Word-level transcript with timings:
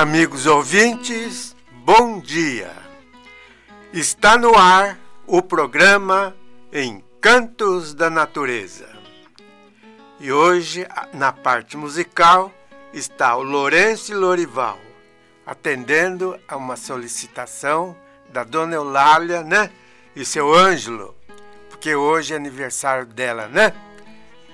Amigos 0.00 0.46
ouvintes, 0.46 1.56
bom 1.84 2.20
dia. 2.20 2.70
Está 3.92 4.38
no 4.38 4.56
ar 4.56 4.96
o 5.26 5.42
programa 5.42 6.36
Encantos 6.72 7.94
da 7.94 8.08
Natureza. 8.08 8.88
E 10.20 10.30
hoje, 10.30 10.86
na 11.12 11.32
parte 11.32 11.76
musical, 11.76 12.52
está 12.94 13.34
o 13.34 13.42
Lourenço 13.42 14.16
Lorival, 14.16 14.78
atendendo 15.44 16.38
a 16.46 16.56
uma 16.56 16.76
solicitação 16.76 17.96
da 18.32 18.44
dona 18.44 18.76
Eulália, 18.76 19.42
né? 19.42 19.68
E 20.14 20.24
seu 20.24 20.54
Ângelo, 20.54 21.12
porque 21.68 21.92
hoje 21.96 22.34
é 22.34 22.36
aniversário 22.36 23.04
dela, 23.04 23.48
né? 23.48 23.74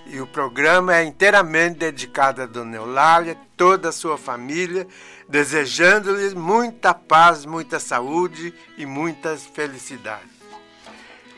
E 0.07 0.21
o 0.21 0.27
programa 0.27 0.97
é 0.97 1.05
inteiramente 1.05 1.79
dedicado 1.79 2.43
a 2.43 2.47
Dona 2.47 2.77
Eulália, 2.77 3.39
toda 3.57 3.89
a 3.89 3.93
sua 3.93 4.19
família, 4.19 4.87
desejando-lhes 5.29 6.35
muita 6.35 6.93
paz, 6.93 7.47
muita 7.47 7.81
saúde 7.81 8.53
e 8.77 8.85
muitas 8.85 9.47
felicidades. 9.47 10.29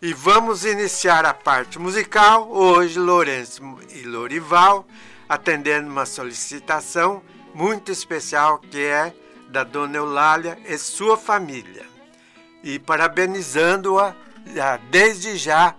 E 0.02 0.14
vamos 0.14 0.64
iniciar 0.64 1.26
a 1.26 1.34
parte 1.34 1.78
musical. 1.80 2.50
Hoje, 2.50 2.98
Lourenço 3.00 3.62
e 3.90 4.04
Lorival 4.04 4.88
atendendo 5.30 5.88
uma 5.88 6.08
solicitação 6.08 7.22
muito 7.54 7.92
especial 7.92 8.58
que 8.58 8.82
é 8.82 9.14
da 9.50 9.64
dona 9.64 9.98
Eulália 9.98 10.58
e 10.66 10.76
sua 10.78 11.16
família. 11.16 11.86
E 12.64 12.80
parabenizando-a 12.80 14.16
desde 14.90 15.38
já, 15.38 15.76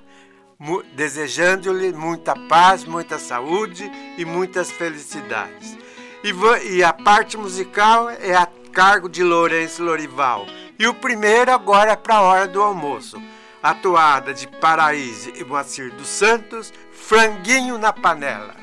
desejando-lhe 0.94 1.93
muita 1.93 2.34
paz, 2.49 2.84
muita 2.84 3.19
saúde 3.19 3.91
e 4.16 4.25
muitas 4.25 4.71
felicidades. 4.71 5.77
E, 6.22 6.82
a 6.82 6.93
parte 6.93 7.37
musical 7.37 8.11
é 8.11 8.34
a 8.34 8.47
cargo 8.72 9.09
de 9.09 9.25
Lourenço 9.25 9.82
Lorival. 9.82 10.47
E 10.78 10.87
o 10.87 10.94
primeiro 10.94 11.50
agora 11.50 11.93
é 11.93 11.97
para 11.97 12.17
a 12.17 12.22
hora 12.22 12.47
do 12.47 12.62
almoço. 12.62 13.21
Atuada 13.62 14.32
de 14.32 14.47
Paraíso 14.47 15.32
e 15.34 15.44
Moacir 15.44 15.93
dos 15.93 16.09
Santos, 16.09 16.72
Franguinho 16.93 17.78
na 17.78 17.93
Panela. 17.93 18.59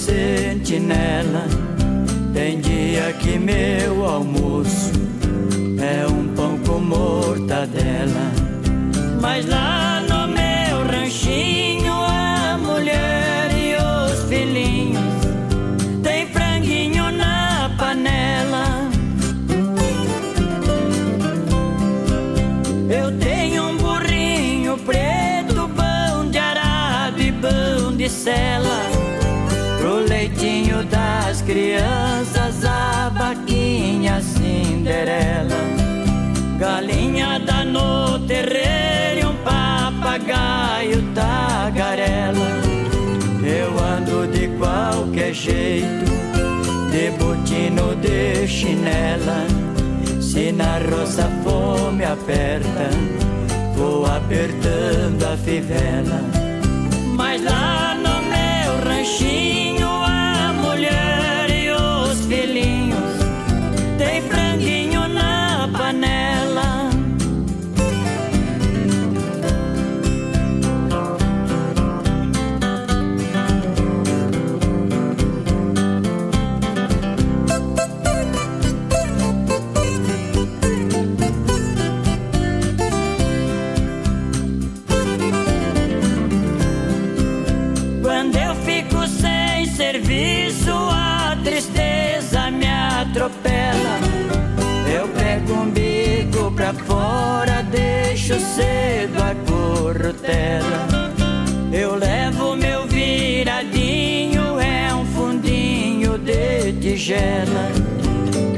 Sentinela. 0.00 1.44
Tem 2.32 2.58
dia 2.60 3.12
que 3.12 3.38
meu 3.38 4.04
almoço 4.04 4.92
é 5.78 6.06
um 6.06 6.34
pão 6.34 6.58
com 6.66 6.80
mortadela. 6.80 8.32
Mas 9.20 9.46
lá 9.46 10.00
no 10.08 10.26
meu 10.28 10.86
ranchinho 10.90 11.92
a 11.92 12.58
mulher 12.58 13.30
tem 16.02 16.26
franguinho 16.28 17.10
na 17.12 17.70
panela. 17.78 18.88
Eu 22.88 23.18
tenho 23.18 23.64
um 23.68 23.76
burrinho 23.76 24.78
preto, 24.78 25.68
pão 25.76 26.30
de 26.30 26.38
arado 26.38 27.20
e 27.20 27.32
pão 27.32 27.94
de 27.94 28.08
sela. 28.08 28.89
Crianças, 31.50 32.64
a 32.64 33.08
vaquinha 33.08 34.20
Cinderela. 34.22 35.58
Galinha 36.60 37.40
da 37.40 37.64
no 37.64 38.20
terreiro 38.20 39.20
e 39.20 39.24
um 39.26 39.34
papagaio 39.38 41.02
tagarela. 41.12 42.46
Eu 43.42 43.76
ando 43.84 44.28
de 44.28 44.46
qualquer 44.58 45.34
jeito, 45.34 46.04
de 46.92 47.10
botino 47.18 47.96
de 47.96 48.46
chinela. 48.46 49.44
Se 50.20 50.52
na 50.52 50.78
roça 50.78 51.28
fome 51.42 52.04
aperta, 52.04 52.90
vou 53.74 54.06
apertando 54.06 55.24
a 55.24 55.36
fivela. 55.36 56.20
Mas 57.16 57.42
lá 57.42 57.79
cedo 98.54 99.18
a 99.22 99.34
corrutela. 99.48 100.80
Eu 101.72 101.94
levo 101.94 102.56
meu 102.56 102.86
viradinho, 102.86 104.58
é 104.58 104.94
um 104.94 105.04
fundinho 105.06 106.18
de 106.18 106.72
tigela. 106.80 107.70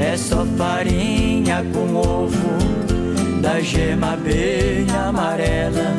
É 0.00 0.16
só 0.16 0.44
farinha 0.56 1.64
com 1.72 1.96
ovo, 1.96 3.40
da 3.40 3.60
gema 3.60 4.16
bem 4.16 4.86
amarela. 5.06 5.94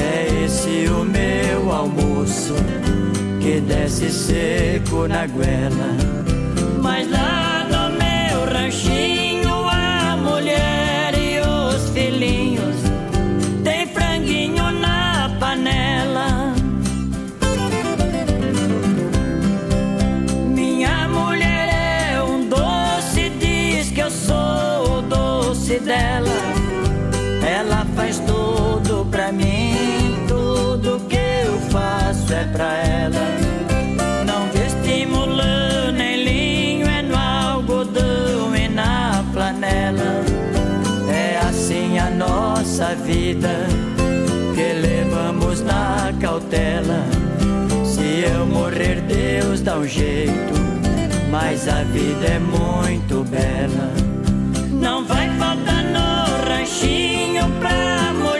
É 0.00 0.44
esse 0.44 0.86
o 0.88 1.04
meu 1.04 1.72
almoço 1.72 2.54
que 3.40 3.60
desce 3.60 4.10
seco 4.10 5.06
na 5.06 5.26
goela. 5.26 5.90
Mas 6.82 7.10
lá 7.10 7.33
vida 43.24 43.66
que 44.54 44.86
levamos 44.86 45.62
na 45.62 46.12
cautela. 46.20 47.02
Se 47.84 48.24
eu 48.30 48.44
morrer, 48.44 49.00
Deus 49.08 49.62
dá 49.62 49.78
um 49.78 49.86
jeito, 49.86 50.54
mas 51.30 51.66
a 51.66 51.82
vida 51.84 52.26
é 52.26 52.38
muito 52.38 53.24
bela. 53.24 53.92
Não 54.70 55.06
vai 55.06 55.30
faltar 55.38 55.84
no 55.84 56.50
ranchinho 56.50 57.44
pra 57.60 58.12
mulher 58.12 58.33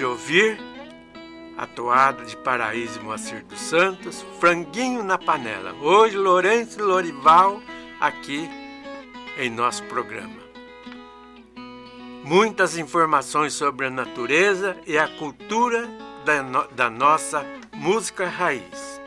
de 0.00 0.06
ouvir 0.06 0.58
a 1.58 1.66
toada 1.66 2.24
de 2.24 2.34
Paraíso 2.38 3.02
Moacir 3.02 3.44
dos 3.44 3.60
Santos, 3.60 4.24
Franguinho 4.40 5.02
na 5.02 5.18
Panela. 5.18 5.74
Hoje, 5.74 6.16
Lourenço 6.16 6.82
Lorival 6.82 7.60
aqui 8.00 8.48
em 9.36 9.50
nosso 9.50 9.84
programa. 9.84 10.40
Muitas 12.24 12.78
informações 12.78 13.52
sobre 13.52 13.88
a 13.88 13.90
natureza 13.90 14.74
e 14.86 14.96
a 14.96 15.06
cultura 15.18 15.86
da, 16.24 16.42
no- 16.42 16.66
da 16.68 16.88
nossa 16.88 17.44
música 17.74 18.26
raiz. 18.26 18.98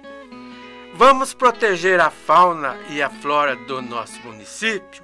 Vamos 0.94 1.34
proteger 1.34 2.00
a 2.00 2.12
fauna 2.12 2.78
e 2.92 3.02
a 3.02 3.10
flora 3.10 3.56
do 3.56 3.82
nosso 3.82 4.22
município? 4.22 5.04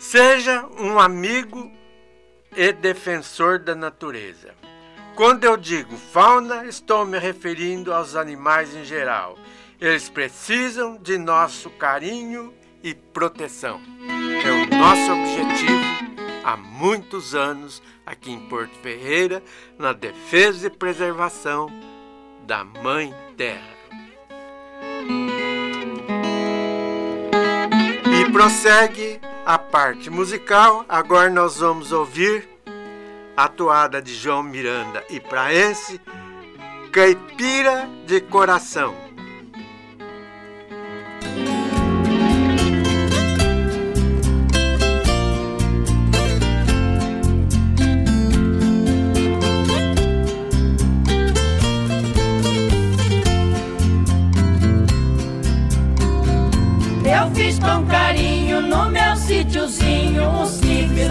Seja 0.00 0.66
um 0.80 0.98
amigo 0.98 1.70
e 2.56 2.72
defensor 2.72 3.60
da 3.60 3.76
natureza. 3.76 4.60
Quando 5.14 5.44
eu 5.44 5.58
digo 5.58 5.96
fauna, 5.96 6.64
estou 6.64 7.04
me 7.04 7.18
referindo 7.18 7.92
aos 7.92 8.16
animais 8.16 8.74
em 8.74 8.82
geral. 8.84 9.38
Eles 9.78 10.08
precisam 10.08 10.96
de 10.96 11.18
nosso 11.18 11.68
carinho 11.70 12.52
e 12.82 12.94
proteção. 12.94 13.80
É 14.44 14.50
o 14.50 14.78
nosso 14.78 15.12
objetivo 15.12 16.12
há 16.42 16.56
muitos 16.56 17.34
anos 17.34 17.82
aqui 18.06 18.32
em 18.32 18.40
Porto 18.48 18.74
Ferreira, 18.78 19.42
na 19.78 19.92
defesa 19.92 20.66
e 20.66 20.70
preservação 20.70 21.68
da 22.46 22.64
Mãe 22.64 23.14
Terra. 23.36 23.76
E 28.18 28.32
prossegue 28.32 29.20
a 29.44 29.58
parte 29.58 30.08
musical. 30.08 30.86
Agora 30.88 31.28
nós 31.28 31.58
vamos 31.58 31.92
ouvir 31.92 32.51
a 33.36 33.48
toada 33.48 34.00
de 34.00 34.14
João 34.14 34.42
Miranda 34.42 35.02
e 35.08 35.18
Praense, 35.18 36.00
Caipira 36.92 37.88
de 38.06 38.20
Coração. 38.20 38.94
Eu 57.04 57.30
fiz 57.34 57.58
com 57.58 57.86
carinho 57.86 58.62
no 58.62 58.88
meu 58.90 59.16
sítiozinho 59.16 60.22
um 60.28 60.46
simples 60.46 61.08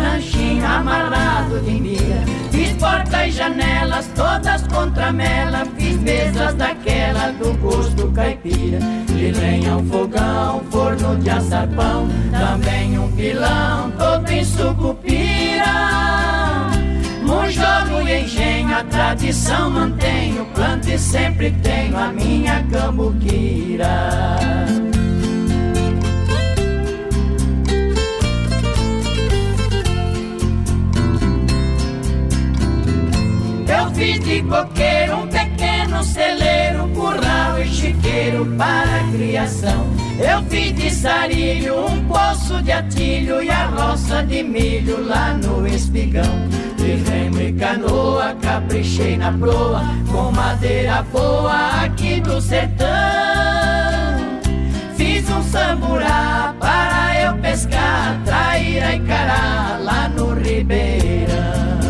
amarrado 0.64 1.60
de 1.62 1.72
milha. 1.72 2.24
Fiz 2.52 2.72
portas 2.74 3.28
e 3.28 3.32
janelas 3.32 4.10
todas 4.16 4.62
com 4.68 4.90
tramela, 4.92 5.66
fiz 5.78 5.98
mesas 5.98 6.54
daquela 6.56 7.32
do 7.32 7.54
gosto 7.58 8.12
caipira. 8.12 8.80
De 9.08 9.32
lenha 9.32 9.78
um 9.78 9.86
fogão, 9.86 10.62
forno 10.70 11.16
de 11.18 11.30
assar 11.30 11.68
pão, 11.70 12.08
também 12.32 12.98
um 12.98 13.12
pilão 13.12 13.92
todo 13.98 14.30
em 14.30 14.44
sucupira. 14.44 16.02
No 17.22 17.50
jogo 17.50 18.08
e 18.08 18.24
engenho 18.24 18.76
a 18.76 18.84
tradição 18.84 19.70
mantenho, 19.70 20.46
planto 20.54 20.90
e 20.90 20.98
sempre 20.98 21.52
tenho 21.64 21.98
a 21.98 22.08
minha 22.12 22.64
cambuquira. 22.72 23.88
Eu 33.82 33.90
fiz 33.96 34.20
de 34.20 34.44
coqueiro 34.44 35.16
um 35.18 35.28
pequeno 35.28 36.04
celeiro, 36.04 36.88
curral 36.90 37.60
e 37.60 37.66
chiqueiro 37.66 38.46
para 38.56 39.04
criação. 39.12 39.88
Eu 40.20 40.44
fiz 40.44 40.76
de 40.76 40.92
sarilho 40.92 41.88
um 41.88 42.06
poço 42.06 42.62
de 42.62 42.72
atilho 42.72 43.42
e 43.42 43.50
a 43.50 43.66
roça 43.66 44.24
de 44.24 44.44
milho 44.44 45.04
lá 45.04 45.34
no 45.34 45.66
espigão. 45.66 46.48
De 46.78 46.92
remo 47.10 47.42
e 47.42 47.54
canoa, 47.54 48.36
caprichei 48.40 49.18
na 49.18 49.32
proa, 49.32 49.82
com 50.12 50.32
madeira 50.32 51.02
boa 51.12 51.84
aqui 51.84 52.22
do 52.22 52.40
sertão. 52.40 52.88
Fiz 54.96 55.28
um 55.28 55.42
samburá 55.42 56.54
para 56.60 57.20
eu 57.20 57.38
pescar, 57.40 58.22
traíra 58.26 58.94
e 58.94 59.00
cará 59.00 59.80
lá 59.82 60.08
no 60.08 60.36
ribeirão. 60.36 61.81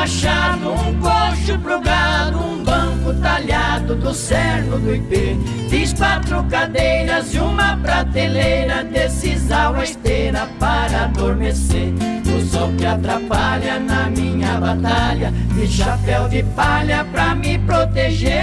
Machado, 0.00 0.72
um 0.72 0.98
coxo 0.98 1.58
pro 1.58 1.78
gado, 1.80 2.38
um 2.38 2.64
banco 2.64 3.12
talhado 3.20 3.94
do 3.94 4.14
cerno 4.14 4.78
do 4.78 4.94
IP. 4.94 5.36
Fiz 5.68 5.92
quatro 5.92 6.42
cadeiras 6.44 7.34
e 7.34 7.38
uma 7.38 7.76
prateleira, 7.76 8.82
decisal 8.82 9.74
a 9.74 9.84
esteira 9.84 10.48
para 10.58 11.04
adormecer. 11.04 11.92
O 12.34 12.40
sol 12.46 12.72
que 12.78 12.86
atrapalha 12.86 13.78
na 13.78 14.08
minha 14.08 14.58
batalha, 14.58 15.34
de 15.54 15.68
chapéu 15.68 16.30
de 16.30 16.44
palha 16.44 17.04
pra 17.12 17.34
me 17.34 17.58
proteger. 17.58 18.40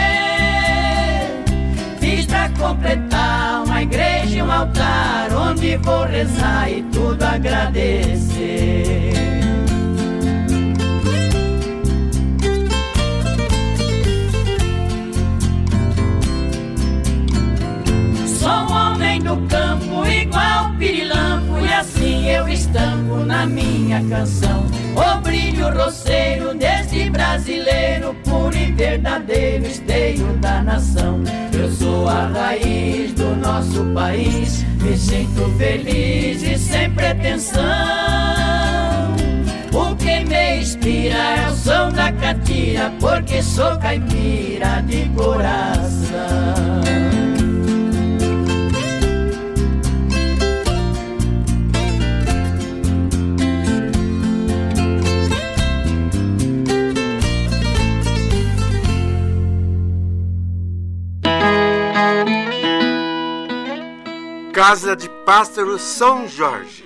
Fiz 1.99 2.27
pra 2.27 2.49
completar 2.49 3.63
uma 3.65 3.81
igreja 3.81 4.37
e 4.37 4.43
um 4.43 4.51
altar, 4.51 5.33
onde 5.33 5.75
vou 5.77 6.05
rezar 6.05 6.69
e 6.69 6.83
tudo 6.83 7.23
agradecer. 7.23 9.26
Na 23.27 23.45
minha 23.45 24.01
canção. 24.09 24.65
O 24.95 25.21
brilho 25.21 25.69
roceiro 25.77 26.55
desse 26.55 27.09
brasileiro, 27.09 28.15
puro 28.23 28.55
e 28.55 28.71
verdadeiro 28.71 29.67
esteio 29.67 30.25
da 30.37 30.63
nação. 30.63 31.21
Eu 31.53 31.69
sou 31.71 32.07
a 32.07 32.27
raiz 32.27 33.13
do 33.13 33.35
nosso 33.35 33.83
país. 33.93 34.63
Me 34.81 34.97
sinto 34.97 35.49
feliz 35.57 36.41
e 36.41 36.57
sem 36.57 36.89
pretensão. 36.91 37.63
O 39.73 39.95
que 39.97 40.23
me 40.23 40.59
inspira 40.59 41.17
é 41.17 41.49
o 41.49 41.55
som 41.55 41.91
da 41.91 42.11
catira, 42.13 42.91
porque 42.99 43.43
sou 43.43 43.77
caipira 43.77 44.81
de 44.87 45.09
coração. 45.09 46.47
Casa 64.67 64.97
de 64.97 65.07
Pássaro 65.23 65.79
São 65.79 66.27
Jorge. 66.27 66.83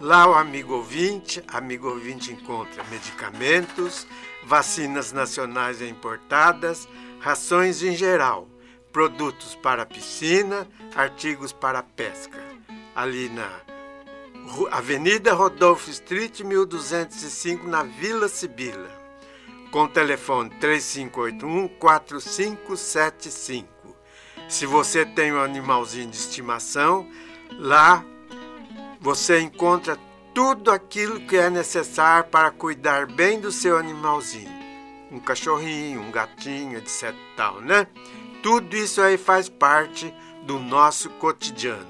Lá 0.00 0.26
o 0.26 0.32
amigo 0.32 0.72
ouvinte, 0.72 1.44
amigo 1.46 1.86
ouvinte 1.86 2.32
encontra 2.32 2.82
medicamentos, 2.84 4.06
vacinas 4.46 5.12
nacionais 5.12 5.82
e 5.82 5.86
importadas, 5.86 6.88
rações 7.20 7.82
em 7.82 7.94
geral, 7.94 8.48
produtos 8.90 9.54
para 9.54 9.84
piscina, 9.84 10.66
artigos 10.96 11.52
para 11.52 11.82
pesca. 11.82 12.42
Ali 12.96 13.28
na 13.28 13.50
Avenida 14.70 15.34
Rodolfo 15.34 15.90
Street, 15.90 16.40
1205, 16.40 17.68
na 17.68 17.82
Vila 17.82 18.28
Sibila, 18.28 18.90
com 19.70 19.86
telefone 19.86 20.48
3581 20.58 21.68
4575. 21.68 23.71
Se 24.52 24.66
você 24.66 25.06
tem 25.06 25.32
um 25.32 25.40
animalzinho 25.40 26.10
de 26.10 26.16
estimação, 26.16 27.08
lá 27.52 28.04
você 29.00 29.40
encontra 29.40 29.98
tudo 30.34 30.70
aquilo 30.70 31.20
que 31.20 31.38
é 31.38 31.48
necessário 31.48 32.28
para 32.28 32.50
cuidar 32.50 33.06
bem 33.06 33.40
do 33.40 33.50
seu 33.50 33.78
animalzinho. 33.78 34.52
Um 35.10 35.18
cachorrinho, 35.18 36.02
um 36.02 36.10
gatinho, 36.10 36.76
etc. 36.76 37.14
Tal, 37.34 37.62
né? 37.62 37.86
Tudo 38.42 38.76
isso 38.76 39.00
aí 39.00 39.16
faz 39.16 39.48
parte 39.48 40.14
do 40.42 40.58
nosso 40.58 41.08
cotidiano. 41.08 41.88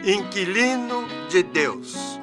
Inquilino 0.05 1.07
de 1.29 1.43
Deus. 1.43 2.19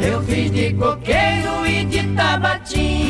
Eu 0.00 0.22
fiz 0.22 0.50
de 0.52 0.74
coqueiro 0.74 1.66
e 1.66 1.84
de 1.86 2.14
tabatinga 2.14 3.03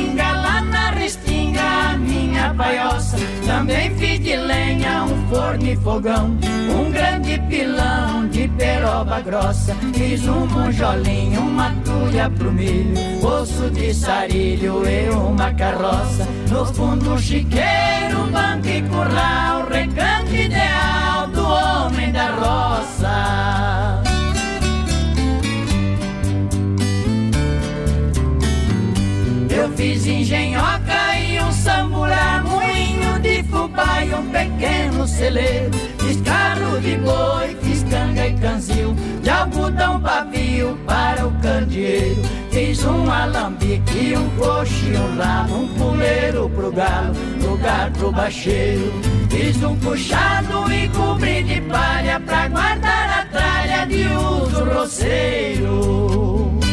paioça. 2.57 3.17
Também 3.47 3.95
fiz 3.97 4.21
de 4.21 4.37
lenha 4.37 5.05
um 5.05 5.29
forno 5.29 5.67
e 5.67 5.77
fogão, 5.77 6.37
um 6.71 6.91
grande 6.91 7.39
pilão 7.49 8.27
de 8.29 8.49
peroba 8.49 9.21
grossa. 9.21 9.75
Fiz 9.95 10.27
um 10.27 10.47
monjolinho, 10.47 11.41
uma 11.41 11.71
tulha 11.85 12.31
pro 12.31 12.53
milho, 12.53 12.95
osso 13.25 13.71
de 13.71 13.93
sarilho 13.95 14.87
e 14.89 15.09
uma 15.11 15.53
carroça. 15.55 16.27
No 16.51 16.65
fundo 16.67 17.15
um 17.15 17.19
chiqueiro, 17.19 18.21
um 18.21 18.31
banco 18.31 18.67
e 18.67 18.83
curral, 18.83 19.69
recanto 19.69 20.35
ideal 20.35 21.27
do 21.29 21.47
homem 21.47 22.13
da 22.13 22.31
roça. 22.31 24.03
Eu 29.51 29.71
fiz 29.73 30.07
engenhoca 30.07 30.84
e 34.05 34.15
um 34.15 34.31
pequeno 34.31 35.07
celeiro. 35.07 35.71
Fiz 35.99 36.21
carro 36.21 36.81
de 36.81 36.97
boi, 36.97 37.57
fiz 37.63 37.83
canga 37.85 38.27
e 38.27 38.35
canzil, 38.35 38.95
de 39.23 39.31
algodão 39.31 40.01
pavio 40.01 40.79
para 40.87 41.27
o 41.27 41.33
candeeiro. 41.41 42.23
Fiz 42.51 42.85
um 42.85 43.11
alambique, 43.11 44.15
um 44.17 44.29
coxo 44.37 44.87
e 44.87 44.97
um 44.97 45.17
ralo, 45.17 45.63
um 45.63 45.69
puleiro 45.75 46.51
pro 46.51 46.71
galo, 46.71 47.15
lugar 47.43 47.91
pro 47.93 48.13
bacheiro. 48.13 48.93
Fiz 49.31 49.63
um 49.63 49.77
puxado 49.77 50.73
e 50.73 50.89
cobri 50.91 51.43
de 51.43 51.61
palha 51.63 52.21
pra 52.21 52.49
guardar 52.49 53.21
a 53.21 53.25
tralha 53.27 53.87
de 53.87 54.07
uso 54.07 54.65
roceiro. 54.65 56.64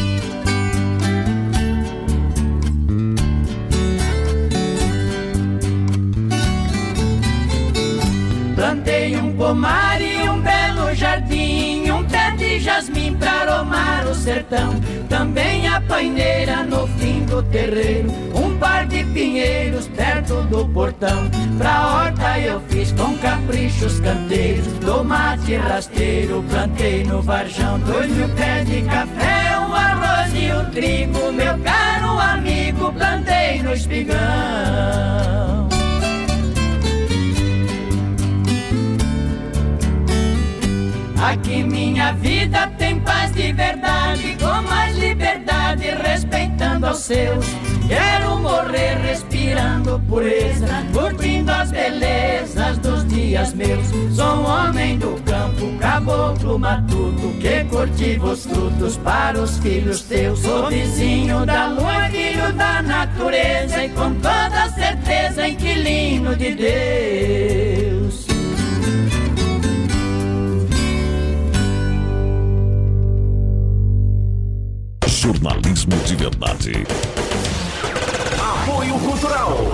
Plantei 8.62 9.16
um 9.16 9.32
pomar 9.32 10.00
e 10.00 10.28
um 10.28 10.40
belo 10.40 10.94
jardim, 10.94 11.90
um 11.90 12.04
pé 12.04 12.30
de 12.30 12.60
jasmim 12.60 13.12
pra 13.16 13.32
aromar 13.40 14.06
o 14.06 14.14
sertão. 14.14 14.80
Também 15.08 15.66
a 15.66 15.80
paineira 15.80 16.62
no 16.62 16.86
fim 16.86 17.24
do 17.24 17.42
terreiro, 17.42 18.12
um 18.32 18.56
par 18.58 18.86
de 18.86 19.02
pinheiros 19.06 19.88
perto 19.88 20.42
do 20.44 20.64
portão. 20.68 21.28
Pra 21.58 21.88
horta 21.88 22.38
eu 22.38 22.60
fiz 22.68 22.92
com 22.92 23.18
caprichos 23.18 23.98
canteiros, 23.98 24.68
tomate 24.78 25.56
rasteiro, 25.56 26.44
plantei 26.48 27.02
no 27.02 27.20
varjão 27.20 27.80
dois 27.80 28.12
mil 28.12 28.28
pés 28.28 28.64
de 28.68 28.82
café, 28.82 29.58
o 29.58 29.74
arroz 29.74 30.32
e 30.36 30.52
o 30.52 30.70
trigo, 30.70 31.32
meu 31.32 31.58
caro 31.58 32.16
amigo, 32.16 32.92
plantei 32.92 33.60
no 33.60 33.72
espigão. 33.72 35.61
Aqui 41.22 41.62
minha 41.62 42.12
vida 42.14 42.66
tem 42.78 42.98
paz 42.98 43.32
de 43.32 43.52
verdade, 43.52 44.36
com 44.40 44.60
mais 44.68 44.98
liberdade, 44.98 45.84
respeitando 46.02 46.84
aos 46.84 46.98
seus. 46.98 47.46
Quero 47.86 48.38
morrer 48.38 48.98
respirando 49.02 50.00
pureza, 50.08 50.66
curtindo 50.92 51.52
as 51.52 51.70
belezas 51.70 52.76
dos 52.78 53.06
dias 53.06 53.54
meus. 53.54 53.86
Sou 54.16 54.34
um 54.34 54.46
homem 54.46 54.98
do 54.98 55.14
campo, 55.22 55.78
caboclo 55.78 56.58
matuto, 56.58 57.32
que 57.40 57.64
cultiva 57.64 58.26
os 58.26 58.44
frutos 58.44 58.96
para 58.96 59.38
os 59.38 59.58
filhos 59.58 60.02
teus. 60.02 60.40
Sou 60.40 60.68
vizinho 60.68 61.46
da 61.46 61.68
lua, 61.68 62.08
filho 62.10 62.52
da 62.54 62.82
natureza, 62.82 63.84
e 63.84 63.88
com 63.90 64.12
toda 64.14 64.70
certeza, 64.74 65.46
inquilino 65.46 66.34
de 66.34 66.54
Deus. 66.56 67.91
Jornalismo 75.32 75.96
de 76.04 76.14
verdade. 76.14 76.72
Apoio 78.38 78.98
Cultural. 78.98 79.72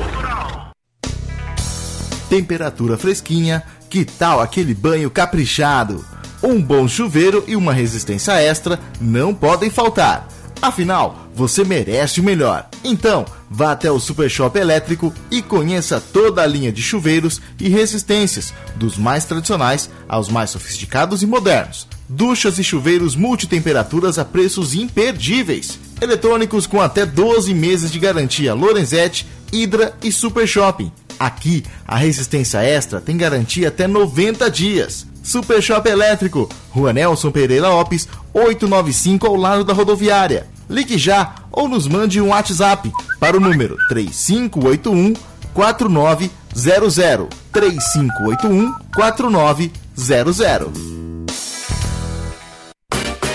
Temperatura 2.31 2.97
fresquinha, 2.97 3.65
que 3.91 4.05
tal 4.05 4.41
aquele 4.41 4.73
banho 4.73 5.11
caprichado? 5.11 6.05
Um 6.41 6.63
bom 6.63 6.87
chuveiro 6.87 7.43
e 7.49 7.57
uma 7.57 7.73
resistência 7.73 8.41
extra 8.41 8.79
não 9.01 9.35
podem 9.35 9.69
faltar. 9.69 10.29
Afinal, 10.63 11.29
você 11.35 11.65
merece 11.65 12.21
o 12.21 12.25
melhor. 12.25 12.69
Então, 12.85 13.25
vá 13.51 13.73
até 13.73 13.91
o 13.91 13.99
Super 13.99 14.31
Shop 14.31 14.57
Elétrico 14.57 15.13
e 15.29 15.43
conheça 15.43 16.01
toda 16.01 16.41
a 16.41 16.47
linha 16.47 16.71
de 16.71 16.83
chuveiros 16.83 17.41
e 17.59 17.69
resistências, 17.69 18.55
dos 18.77 18.97
mais 18.97 19.25
tradicionais 19.25 19.91
aos 20.09 20.29
mais 20.29 20.51
sofisticados 20.51 21.23
e 21.23 21.27
modernos. 21.27 21.89
Duchas 22.09 22.59
e 22.59 22.65
chuveiros 22.65 23.15
multitemperaturas 23.15 24.19
a 24.19 24.25
preços 24.25 24.75
imperdíveis. 24.75 25.79
Eletrônicos 26.01 26.67
com 26.67 26.81
até 26.81 27.05
12 27.05 27.53
meses 27.53 27.93
de 27.93 27.99
garantia 27.99 28.55
Lorenzetti, 28.55 29.27
Hydra 29.53 29.95
e 30.03 30.11
Super 30.11 30.47
Shopping. 30.47 30.91
Aqui, 31.19 31.65
a 31.87 31.97
resistência 31.97 32.63
extra 32.63 33.01
tem 33.01 33.17
garantia 33.17 33.69
até 33.69 33.87
90 33.87 34.51
dias. 34.51 35.07
Super 35.23 35.61
Shop 35.61 35.87
Elétrico, 35.87 36.49
Rua 36.71 36.93
Nelson 36.93 37.31
Pereira 37.31 37.69
Lopes, 37.69 38.09
895 38.33 39.27
ao 39.27 39.37
lado 39.37 39.65
da 39.65 39.75
rodoviária. 39.75 40.47
Ligue 40.71 40.97
já 40.97 41.35
ou 41.53 41.69
nos 41.69 41.87
mande 41.87 42.21
um 42.21 42.29
WhatsApp 42.29 42.91
para 43.21 43.37
o 43.37 43.41
número 43.41 43.77
3581 43.89 45.13
4900 45.53 47.29
3581 47.53 48.73
4900. 48.95 50.98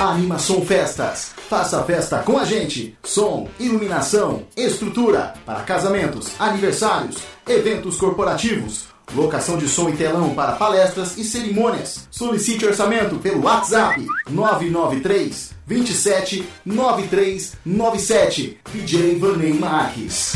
Animação 0.09 0.65
Festas. 0.65 1.31
Faça 1.49 1.79
a 1.79 1.83
festa 1.83 2.19
com 2.19 2.37
a 2.37 2.45
gente. 2.45 2.97
Som, 3.03 3.47
iluminação, 3.59 4.43
estrutura 4.55 5.33
para 5.45 5.61
casamentos, 5.61 6.31
aniversários, 6.39 7.17
eventos 7.47 7.97
corporativos, 7.97 8.85
locação 9.13 9.57
de 9.57 9.67
som 9.67 9.89
e 9.89 9.93
telão 9.93 10.33
para 10.33 10.53
palestras 10.53 11.17
e 11.17 11.23
cerimônias. 11.23 12.07
Solicite 12.11 12.65
orçamento 12.65 13.17
pelo 13.17 13.43
WhatsApp 13.43 14.05
993 14.29 15.53
27 15.65 16.47
9397. 16.65 18.57
DJ 18.73 19.17
Vanei 19.19 19.53
Marques. 19.53 20.35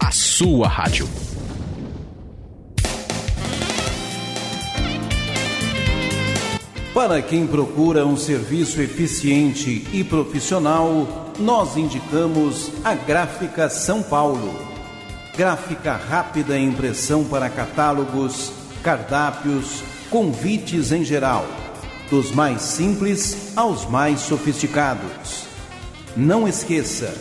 A 0.00 0.10
sua 0.10 0.68
rádio. 0.68 1.08
Para 6.94 7.22
quem 7.22 7.46
procura 7.46 8.04
um 8.04 8.18
serviço 8.18 8.78
eficiente 8.82 9.88
e 9.94 10.04
profissional, 10.04 11.32
nós 11.38 11.74
indicamos 11.74 12.70
a 12.84 12.92
Gráfica 12.92 13.70
São 13.70 14.02
Paulo. 14.02 14.54
Gráfica 15.34 15.94
rápida 15.94 16.58
e 16.58 16.62
impressão 16.62 17.24
para 17.24 17.48
catálogos, 17.48 18.52
cardápios, 18.82 19.82
convites 20.10 20.92
em 20.92 21.02
geral, 21.02 21.46
dos 22.10 22.30
mais 22.30 22.60
simples 22.60 23.56
aos 23.56 23.86
mais 23.88 24.20
sofisticados. 24.20 25.46
Não 26.14 26.46
esqueça, 26.46 27.14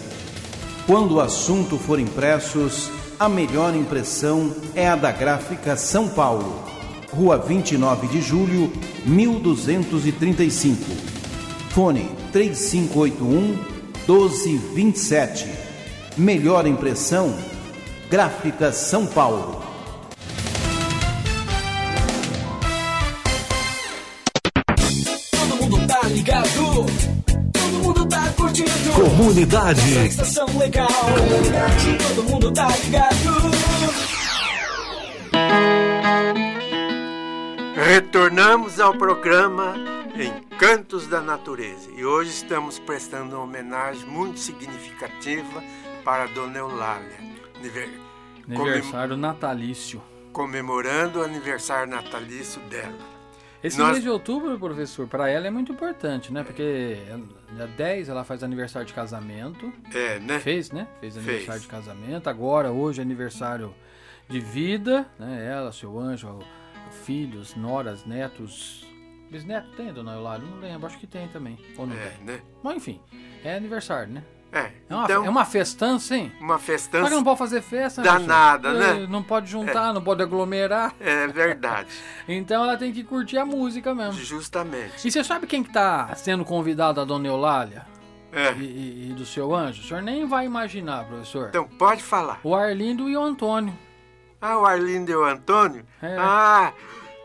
quando 0.86 1.16
o 1.16 1.22
assunto 1.22 1.78
for 1.78 1.98
impressos, 1.98 2.92
a 3.18 3.30
melhor 3.30 3.74
impressão 3.74 4.54
é 4.76 4.90
a 4.90 4.98
da 4.98 5.14
Gráfica 5.14 5.78
São 5.78 6.10
Paulo. 6.10 6.81
Rua 7.14 7.38
29 7.38 8.08
de 8.08 8.22
Julho, 8.22 8.72
1235. 9.06 10.78
Fone 11.72 12.10
3581 12.32 13.72
1227. 14.08 15.48
Melhor 16.18 16.66
impressão, 16.66 17.34
Gráfica 18.10 18.72
São 18.72 19.06
Paulo. 19.06 19.62
Todo 25.32 25.56
mundo 25.62 25.88
tá 25.88 26.02
ligado. 26.08 26.86
Todo 27.54 27.84
mundo 27.84 28.06
tá 28.06 28.34
curtindo. 28.36 28.70
Comunidade. 28.94 30.06
Estação 30.08 30.48
legal. 30.58 30.88
Comunidade. 30.88 31.98
Todo 32.16 32.24
mundo 32.30 32.52
tá 32.52 32.68
ligado. 32.84 33.51
Retornamos 38.06 38.80
ao 38.80 38.96
programa 38.98 39.76
Encantos 40.16 41.06
da 41.06 41.22
Natureza 41.22 41.88
e 41.96 42.04
hoje 42.04 42.32
estamos 42.32 42.80
prestando 42.80 43.36
uma 43.36 43.44
homenagem 43.44 44.08
muito 44.10 44.40
significativa 44.40 45.62
para 46.04 46.26
Dona 46.26 46.58
Eulália, 46.58 47.16
aniver- 47.56 47.92
Aniversário 48.50 49.16
natalício. 49.16 50.02
comemorando 50.34 51.20
o 51.20 51.24
aniversário 51.24 51.88
natalício 51.92 52.60
dela. 52.64 52.98
Esse 53.64 53.78
Nós- 53.78 53.92
mês 53.92 54.02
de 54.04 54.10
outubro, 54.10 54.58
professor, 54.58 55.08
para 55.08 55.30
ela 55.30 55.46
é 55.46 55.52
muito 55.52 55.72
importante, 55.72 56.34
né? 56.34 56.44
Porque 56.44 56.98
dia 57.56 57.68
10 57.68 58.10
ela 58.10 58.24
faz 58.24 58.42
aniversário 58.44 58.88
de 58.88 58.96
casamento. 58.96 59.72
É, 59.94 60.18
né? 60.20 60.40
Fez, 60.40 60.72
né? 60.72 60.88
Fez 61.00 61.14
Fez. 61.14 61.28
aniversário 61.28 61.62
de 61.62 61.68
casamento. 61.68 62.28
Agora, 62.28 62.72
hoje, 62.72 63.00
é 63.00 63.04
aniversário 63.04 63.72
de 64.28 64.40
vida, 64.40 65.08
né? 65.20 65.48
Ela, 65.52 65.72
seu 65.72 66.00
anjo, 66.00 66.40
filhos, 66.92 67.56
noras, 67.56 68.06
netos. 68.06 68.86
Bisneto 69.30 69.70
tem, 69.78 69.94
dona 69.94 70.14
Eulália? 70.14 70.46
Não 70.46 70.60
lembro, 70.60 70.88
acho 70.88 70.98
que 71.00 71.08
tem 71.08 71.28
também. 71.30 71.58
Ou 71.78 71.88
não 71.88 71.96
É, 71.96 72.10
tem? 72.10 72.26
né? 72.26 72.42
Mas 72.62 72.76
enfim, 72.76 73.00
é 73.44 73.56
aniversário, 73.56 74.12
né? 74.14 74.24
É, 74.54 74.70
É 74.90 74.94
uma, 74.94 75.04
então, 75.06 75.26
é 75.26 75.30
uma 75.30 75.46
festança, 75.46 76.14
hein? 76.14 76.30
uma 76.42 76.56
Só 76.56 76.66
festança 76.66 77.08
que 77.08 77.16
não 77.16 77.24
pode 77.24 77.40
fazer 77.40 77.62
festa, 77.62 78.02
né, 78.02 78.08
danada, 78.10 78.74
né? 78.74 79.04
É, 79.04 79.08
Não 79.08 79.24
pode 79.24 79.50
juntar, 79.50 79.94
não 79.94 80.02
pode 80.02 80.22
aglomerar. 80.22 80.94
É 81.00 81.26
verdade, 81.28 81.88
Então 82.28 82.62
ela 82.66 82.76
tem 82.76 82.92
que 82.92 83.02
curtir 83.06 83.38
a 83.38 83.46
música 83.46 83.96
mesmo. 83.96 84.20
justamente. 84.22 85.08
E 85.08 85.10
você 85.12 85.24
sabe 85.24 85.48
quem 85.48 85.64
que 85.64 85.72
tá 85.72 86.14
sendo 86.16 86.44
convidado 86.44 87.00
a 87.00 87.06
Dona 87.06 87.28
Eulália 87.30 87.86
É, 88.34 88.52
e, 88.52 88.64
e- 88.64 89.10
e 89.12 89.14
do 89.14 89.26
seu 89.26 89.56
anjo? 89.56 89.82
O 89.82 89.86
senhor 89.86 90.04
nem 90.04 90.28
vai 90.28 90.46
imaginar, 90.46 91.06
professor. 91.06 91.48
então 91.48 91.66
pode 91.66 92.04
falar. 92.04 92.42
O 92.44 92.54
Arlindo 92.54 93.08
e 93.10 93.16
o 93.16 93.24
Antônio. 93.24 93.74
Ah, 94.42 94.58
o 94.58 94.66
Arlindo 94.66 95.12
e 95.12 95.16
o 95.16 95.24
Antônio? 95.24 95.86
É. 96.02 96.16
Ah, 96.18 96.74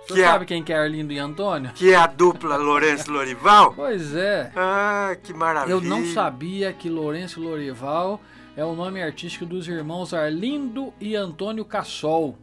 Você 0.06 0.14
que 0.14 0.22
é, 0.22 0.26
sabe 0.26 0.44
quem 0.44 0.62
que 0.62 0.72
é 0.72 0.76
Arlindo 0.78 1.12
e 1.12 1.18
Antônio? 1.18 1.70
que 1.74 1.92
é 1.92 1.96
a 1.96 2.06
dupla 2.06 2.56
Lourenço 2.56 3.10
Lorival? 3.10 3.72
Pois 3.74 4.14
é. 4.14 4.52
Ah, 4.54 5.16
que 5.22 5.32
maravilha. 5.32 5.72
Eu 5.72 5.80
não 5.80 6.04
sabia 6.06 6.72
que 6.72 6.88
Lourenço 6.90 7.40
Lorival 7.40 8.20
é 8.56 8.64
o 8.64 8.74
nome 8.74 9.02
artístico 9.02 9.46
dos 9.46 9.66
irmãos 9.66 10.12
Arlindo 10.14 10.92
e 11.00 11.16
Antônio 11.16 11.64
Cassol. 11.64 12.36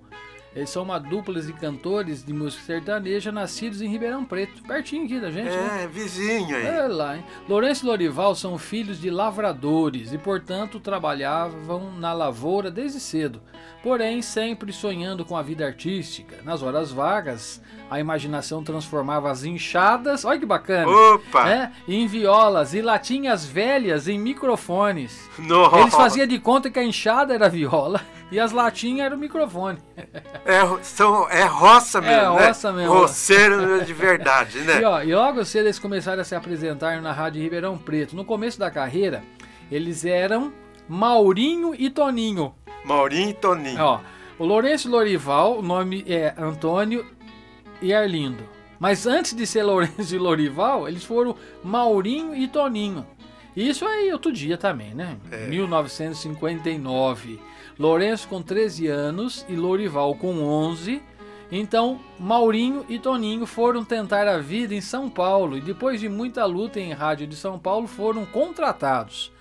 Eles 0.56 0.70
são 0.70 0.84
uma 0.84 1.00
dupla 1.00 1.42
de 1.42 1.52
cantores 1.54 2.24
de 2.24 2.32
música 2.32 2.64
sertaneja 2.64 3.32
nascidos 3.32 3.82
em 3.82 3.88
Ribeirão 3.88 4.24
Preto, 4.24 4.62
pertinho 4.64 5.06
aqui 5.06 5.20
da 5.20 5.32
gente, 5.32 5.50
né? 5.50 5.84
É, 5.84 5.88
vizinho 5.88 6.56
aí. 6.56 6.66
É 6.66 6.88
lá, 6.88 7.18
hein? 7.18 7.24
Lourenço 7.50 7.86
e 7.86 7.88
Lorival 7.88 8.36
são 8.36 8.58
filhos 8.58 9.00
de 9.00 9.10
lavradores 9.10 10.14
e, 10.14 10.18
portanto, 10.18 10.80
trabalhavam 10.80 11.92
na 11.98 12.14
lavoura 12.14 12.70
desde 12.70 13.00
cedo. 13.00 13.42
Porém, 13.82 14.22
sempre 14.22 14.72
sonhando 14.72 15.26
com 15.26 15.36
a 15.36 15.42
vida 15.42 15.66
artística. 15.66 16.38
Nas 16.44 16.62
horas 16.62 16.92
vagas, 16.92 17.62
a 17.90 18.00
imaginação 18.00 18.64
transformava 18.64 19.30
as 19.30 19.44
enxadas, 19.44 20.24
olha 20.24 20.40
que 20.40 20.46
bacana, 20.46 20.88
Opa! 20.90 21.50
é, 21.50 21.72
em 21.88 22.08
violas 22.08 22.74
e 22.74 22.82
latinhas 22.82 23.46
velhas 23.46 24.08
em 24.08 24.18
microfones. 24.18 25.30
Nossa. 25.38 25.80
Eles 25.80 25.94
faziam 25.94 26.28
de 26.28 26.40
conta 26.40 26.70
que 26.70 26.80
a 26.80 26.84
enxada 26.84 27.34
era 27.34 27.48
a 27.48 27.50
viola 27.50 28.02
e 28.32 28.40
as 28.40 28.52
latinhas 28.52 29.08
eram 29.08 29.18
o 29.18 29.20
microfone. 29.20 29.78
É, 30.46 30.84
são, 30.84 31.30
é 31.30 31.44
roça 31.46 32.02
mesmo, 32.02 32.36
né? 32.36 32.48
roça 32.48 32.74
mesmo. 32.74 32.94
Roceiro 32.94 33.84
de 33.86 33.94
verdade, 33.94 34.60
né? 34.60 34.82
E, 34.82 34.84
ó, 34.84 35.02
e 35.02 35.16
logo 35.16 35.46
cedo 35.46 35.66
eles 35.66 35.80
começaram 35.80 36.22
a 36.22 36.26
se 36.26 36.36
apresentar 36.36 37.02
na 37.02 37.14
Rádio 37.14 37.42
Ribeirão 37.42 37.78
Preto. 37.78 38.16
No 38.16 38.26
começo 38.26 38.60
da 38.60 38.70
carreira, 38.70 39.24
eles 39.72 40.04
eram 40.04 40.52
Maurinho 40.88 41.74
e 41.78 41.90
Toninho. 41.90 42.54
Maurinho 42.84 43.30
e 43.30 43.34
Toninho. 43.34 43.82
Ó, 43.82 44.00
o 44.38 44.46
Lourenço 44.46 44.90
Lorival, 44.90 45.60
o 45.60 45.62
nome 45.62 46.04
é 46.08 46.34
Antônio 46.38 47.06
e 47.82 47.94
Arlindo. 47.94 48.44
Mas 48.80 49.08
antes 49.08 49.34
de 49.34 49.48
ser 49.48 49.64
Lourenço 49.64 50.14
e 50.14 50.18
Lorival, 50.18 50.90
eles 50.90 51.06
foram 51.06 51.38
Maurinho 51.64 52.36
e 52.36 52.48
Toninho. 52.50 53.06
Isso 53.56 53.86
aí 53.86 54.12
outro 54.12 54.32
dia 54.32 54.58
também, 54.58 54.94
né? 54.96 55.16
1959. 55.48 57.40
Lourenço 57.78 58.28
com 58.28 58.42
13 58.42 58.88
anos 58.88 59.46
e 59.50 59.56
Lorival 59.56 60.14
com 60.16 60.44
11. 60.44 61.02
Então, 61.52 62.00
Maurinho 62.20 62.86
e 62.88 63.00
Toninho 63.00 63.46
foram 63.48 63.84
tentar 63.84 64.28
a 64.28 64.38
vida 64.38 64.76
em 64.76 64.82
São 64.82 65.10
Paulo 65.10 65.58
e 65.58 65.62
depois 65.62 66.00
de 66.00 66.08
muita 66.08 66.46
luta 66.46 66.80
em 66.80 66.94
rádio 66.94 67.26
de 67.26 67.36
São 67.36 67.58
Paulo 67.58 67.88
foram 67.88 68.26
contratados. 68.26 69.32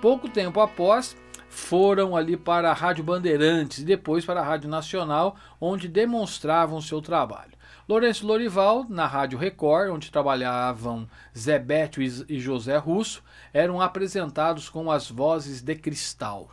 Pouco 0.00 0.28
tempo 0.28 0.60
após, 0.60 1.16
foram 1.48 2.16
ali 2.16 2.36
para 2.36 2.70
a 2.70 2.74
Rádio 2.74 3.02
Bandeirantes 3.02 3.78
e 3.78 3.84
depois 3.84 4.24
para 4.24 4.40
a 4.40 4.44
Rádio 4.44 4.70
Nacional, 4.70 5.34
onde 5.60 5.88
demonstravam 5.88 6.80
seu 6.80 7.02
trabalho. 7.02 7.58
Lourenço 7.88 8.24
Lorival, 8.24 8.86
na 8.88 9.04
Rádio 9.04 9.36
Record, 9.36 9.90
onde 9.90 10.12
trabalhavam 10.12 11.08
Zé 11.36 11.58
Bétio 11.58 12.02
e 12.02 12.24
e 12.28 12.38
José 12.38 12.76
Russo, 12.76 13.22
eram 13.52 13.80
apresentados 13.80 14.68
com 14.68 14.92
as 14.92 15.10
vozes 15.10 15.60
de 15.60 15.74
cristal. 15.74 16.50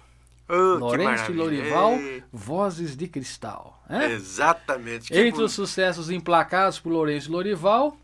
Oh, 0.50 0.54
que 0.54 0.80
Lourenço 0.80 1.32
e. 1.32 1.36
Lorival, 1.36 1.92
É, 1.94 2.24
vozes 2.32 2.96
de 2.96 3.08
cristal. 3.08 3.84
né? 3.90 4.12
Exatamente. 4.14 5.12
Entre 5.14 5.32
bonito. 5.32 5.44
os 5.46 5.54
sucessos 5.54 6.10
emplacados 6.10 6.80
por 6.80 6.90
Lourenço 6.92 7.30
e 7.30 7.32
Lorival 7.32 7.98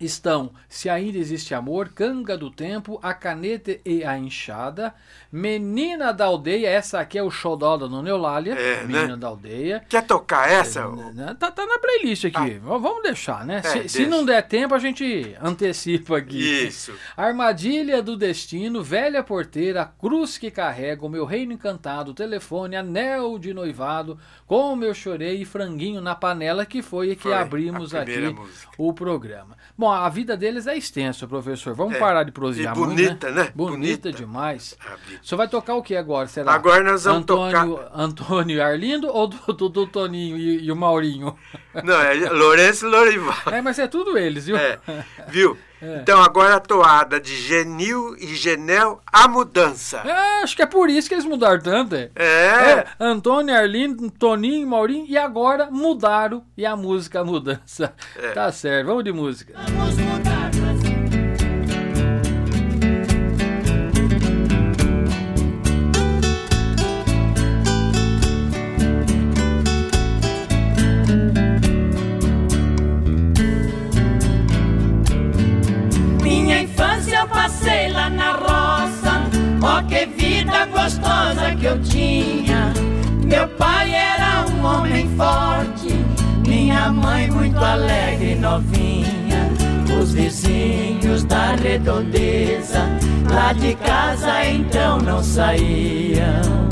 estão 0.00 0.50
Se 0.68 0.88
Ainda 0.88 1.18
Existe 1.18 1.54
Amor, 1.54 1.88
Canga 1.94 2.36
do 2.36 2.50
Tempo, 2.50 2.98
A 3.02 3.12
Caneta 3.14 3.78
e 3.84 4.04
a 4.04 4.18
Enxada, 4.18 4.94
Menina 5.30 6.12
da 6.12 6.24
Aldeia, 6.26 6.68
essa 6.68 7.00
aqui 7.00 7.18
é 7.18 7.22
o 7.22 7.30
xodó 7.30 7.76
da 7.76 7.86
Dona 7.86 8.08
Eulália, 8.08 8.52
É, 8.54 8.82
Menina 8.84 9.08
né? 9.08 9.16
da 9.16 9.28
Aldeia. 9.28 9.84
Quer 9.88 10.02
tocar 10.06 10.50
essa? 10.50 10.86
Né, 10.88 11.36
Tá, 11.38 11.50
tá 11.50 11.66
na 11.66 11.78
playlist 11.78 12.24
aqui, 12.24 12.50
V- 12.54 12.58
vamos 12.60 13.02
deixar, 13.02 13.44
né? 13.44 13.62
se, 13.62 13.68
se 13.70 13.76
Ah. 13.76 13.78
É, 13.78 13.82
deixa. 14.04 14.06
não 14.08 14.24
der 14.24 14.42
tempo, 14.46 14.74
a 14.74 14.78
gente 14.78 15.36
antecipa 15.42 16.16
aqui. 16.18 16.66
Isso. 16.66 16.92
Armadilha 17.16 18.02
do 18.02 18.16
Destino, 18.16 18.82
Velha 18.82 19.22
Porteira, 19.22 19.84
Cruz 19.98 20.38
que 20.38 20.50
Carrega, 20.50 21.04
O 21.04 21.08
Meu 21.08 21.24
Reino 21.24 21.52
Encantado, 21.52 22.14
Telefone, 22.14 22.76
Anel 22.76 23.38
de 23.38 23.52
Noivado, 23.52 24.18
Como 24.46 24.84
Eu 24.84 24.94
Chorei 24.94 25.42
e 25.42 25.44
Franguinho 25.44 26.00
na 26.00 26.14
Panela, 26.14 26.64
que 26.64 26.80
foi 26.82 27.14
que 27.14 27.22
Foi 27.24 27.34
abrimos 27.34 27.94
a 27.94 28.00
aqui 28.02 28.18
música. 28.30 28.70
o 28.78 28.92
programa. 28.92 29.56
Bom, 29.76 29.87
Bom, 29.88 29.94
a 29.94 30.08
vida 30.10 30.36
deles 30.36 30.66
é 30.66 30.76
extensa, 30.76 31.26
professor. 31.26 31.74
Vamos 31.74 31.94
É. 31.94 31.98
parar 31.98 32.22
de 32.22 32.30
E 32.30 32.32
muito, 32.34 32.74
bonita, 32.74 33.30
né? 33.30 33.50
Bonita, 33.54 33.76
Bonita. 33.78 34.12
demais. 34.12 34.76
O 35.22 35.26
senhor 35.26 35.38
vai 35.38 35.48
tocar 35.48 35.76
o 35.76 35.82
que 35.82 35.96
agora, 35.96 36.28
será? 36.28 36.52
Agora 36.52 36.84
nós 36.84 37.04
vamos 37.04 37.22
Antônio, 37.22 37.80
Antônio 37.94 38.56
e 38.56 38.60
Arlindo 38.60 39.08
ou 39.08 39.28
do, 39.28 39.52
do, 39.54 39.68
do 39.70 39.86
Toninho 39.86 40.36
e, 40.36 40.64
e 40.66 40.70
o 40.70 40.76
Maurinho? 40.76 41.34
Não, 41.82 41.98
é 42.00 42.14
Lourenço 42.30 42.86
e 42.86 42.90
Lorival. 42.90 43.34
É, 43.46 43.62
mas 43.62 43.78
é 43.78 43.86
tudo 43.86 44.18
eles, 44.18 44.44
viu? 44.46 44.56
É, 44.58 44.78
viu? 45.28 45.56
Então 45.80 46.22
agora 46.22 46.56
a 46.56 46.60
toada 46.60 47.20
de 47.20 47.34
Genil 47.36 48.16
e 48.18 48.34
Genel, 48.34 49.00
a 49.06 49.28
mudança. 49.28 50.02
É, 50.04 50.42
acho 50.42 50.56
que 50.56 50.62
é 50.62 50.66
por 50.66 50.90
isso 50.90 51.08
que 51.08 51.14
eles 51.14 51.24
mudaram 51.24 51.60
tanto. 51.60 51.94
É. 51.94 52.08
É, 52.16 52.86
Antônio, 52.98 53.54
Arlindo, 53.54 54.10
Toninho, 54.10 54.66
Maurinho 54.66 55.06
e 55.08 55.16
agora 55.16 55.70
mudaram 55.70 56.44
e 56.56 56.66
a 56.66 56.76
música 56.76 57.20
a 57.20 57.24
mudança. 57.24 57.92
É. 58.16 58.32
Tá 58.32 58.50
certo, 58.52 58.86
vamos 58.86 59.04
de 59.04 59.12
música. 59.12 59.54
Vamos 59.56 59.96
mudar 59.96 60.27
mãe 86.90 87.30
muito 87.30 87.58
alegre 87.58 88.34
novinha. 88.34 89.50
Os 90.00 90.12
vizinhos 90.12 91.24
da 91.24 91.54
redondeza 91.56 92.88
lá 93.30 93.52
de 93.52 93.74
casa 93.74 94.44
então 94.44 94.98
não 94.98 95.22
saíam. 95.22 96.68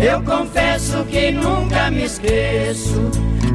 Eu 0.00 0.22
confesso 0.22 1.04
que 1.04 1.30
nunca 1.30 1.90
me 1.90 2.04
esqueço 2.04 3.00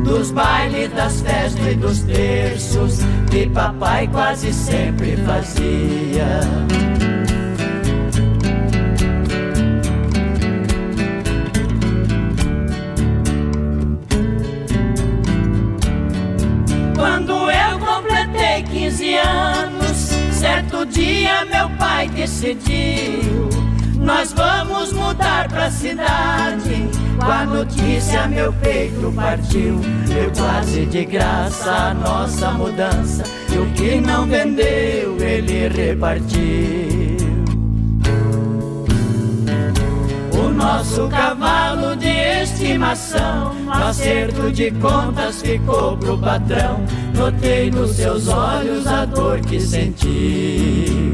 dos 0.04 0.32
bailes, 0.32 0.92
das 0.94 1.22
festas 1.22 1.68
e 1.68 1.76
dos 1.76 2.02
terços 2.02 3.00
que 3.30 3.48
papai 3.50 4.08
quase 4.08 4.52
sempre 4.52 5.16
fazia. 5.18 6.40
15 18.90 19.16
anos, 19.18 19.98
certo 20.32 20.84
dia 20.84 21.46
meu 21.46 21.70
pai 21.78 22.10
decidiu. 22.10 23.48
Nós 23.96 24.34
vamos 24.34 24.92
mudar 24.92 25.48
pra 25.48 25.70
cidade. 25.70 26.90
Com 27.20 27.32
a 27.32 27.46
notícia 27.46 28.28
meu 28.28 28.52
peito 28.52 29.14
partiu. 29.16 29.80
Deu 30.08 30.32
quase 30.36 30.88
de 30.88 31.06
graça 31.06 31.72
a 31.72 31.94
nossa 31.94 32.50
mudança. 32.50 33.24
E 33.54 33.60
o 33.60 33.72
que 33.74 34.02
não 34.02 34.26
vendeu, 34.26 35.16
ele 35.20 35.68
repartiu. 35.68 37.19
Nosso 40.60 41.08
cavalo 41.08 41.96
de 41.96 42.10
estimação, 42.42 43.54
no 43.64 43.72
acerto 43.72 44.52
de 44.52 44.70
contas 44.72 45.42
ficou 45.42 45.96
pro 45.98 46.18
patrão. 46.18 46.84
Notei 47.16 47.72
nos 47.72 47.92
seus 47.92 48.28
olhos 48.28 48.86
a 48.86 49.06
dor 49.06 49.40
que 49.40 49.60
sentiu. 49.60 51.14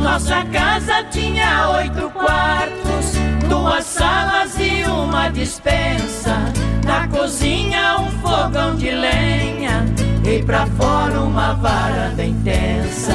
Nossa 0.00 0.44
casa 0.46 1.04
tinha 1.10 1.70
oito 1.70 2.08
quartos, 2.10 3.14
duas 3.48 3.84
salas 3.84 4.56
e 4.58 4.84
uma 4.88 5.28
dispensa. 5.28 6.67
Na 6.88 7.06
cozinha 7.06 7.98
um 8.00 8.10
fogão 8.22 8.74
de 8.74 8.90
lenha 8.90 9.84
e 10.24 10.42
pra 10.42 10.64
fora 10.68 11.20
uma 11.20 11.52
varanda 11.52 12.24
intensa. 12.24 13.12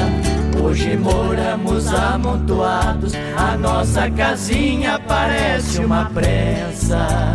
Hoje 0.62 0.96
moramos 0.96 1.92
amontoados, 1.92 3.14
a 3.36 3.56
nossa 3.56 4.08
casinha 4.12 5.00
parece 5.08 5.80
uma 5.80 6.04
prensa. 6.04 7.34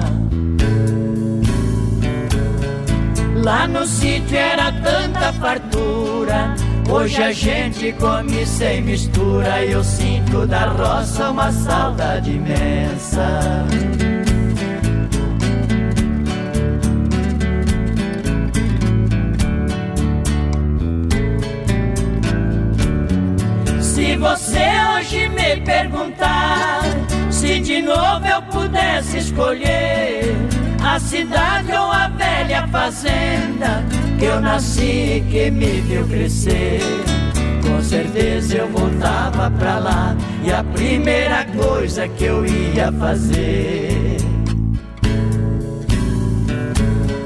Lá 3.36 3.67
no 3.67 3.86
sítio 3.86 4.38
era 4.38 4.71
tanta 4.71 5.34
fartura. 5.34 6.56
Hoje 6.89 7.21
a 7.21 7.34
gente 7.34 7.91
come 7.99 8.45
sem 8.45 8.82
mistura. 8.82 9.65
Eu 9.65 9.84
sinto 9.84 10.47
da 10.47 10.69
roça 10.69 11.32
uma 11.32 11.52
saudade 11.52 12.32
imensa. 12.32 13.65
Você 24.19 24.67
hoje 24.93 25.29
me 25.29 25.62
perguntar 25.62 26.82
se 27.32 27.60
de 27.60 27.82
novo 27.82 28.25
eu 28.27 28.41
pudesse 28.43 29.17
escolher 29.17 30.36
a 30.84 30.99
cidade 30.99 31.71
ou 31.71 31.89
a 31.91 32.10
velha 32.10 32.67
fazenda 32.67 33.84
que 34.17 34.25
eu 34.25 34.41
nasci 34.41 35.17
e 35.17 35.21
que 35.21 35.49
me 35.49 35.79
viu 35.82 36.05
crescer, 36.08 36.82
com 37.65 37.82
certeza 37.82 38.58
eu 38.58 38.67
voltava 38.67 39.49
pra 39.51 39.79
lá 39.79 40.17
e 40.43 40.51
a 40.51 40.63
primeira 40.63 41.45
coisa 41.45 42.08
que 42.10 42.25
eu 42.25 42.45
ia 42.45 42.91
fazer 42.91 44.17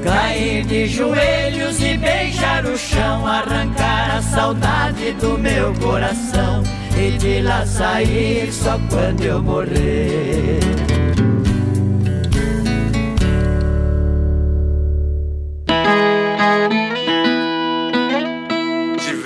Cair 0.04 0.64
de 0.66 0.86
joelhos 0.86 1.80
e 1.80 1.96
beijar 1.96 2.64
o 2.66 2.76
chão, 2.76 3.26
arrancar 3.26 4.18
a 4.18 4.22
saudade 4.22 5.12
do 5.12 5.38
meu 5.38 5.72
coração 5.74 6.62
e 6.98 7.18
de 7.18 7.42
lá 7.42 7.66
sair 7.66 8.52
só 8.52 8.78
quando 8.90 9.22
eu 9.22 9.42
morrer. 9.42 10.60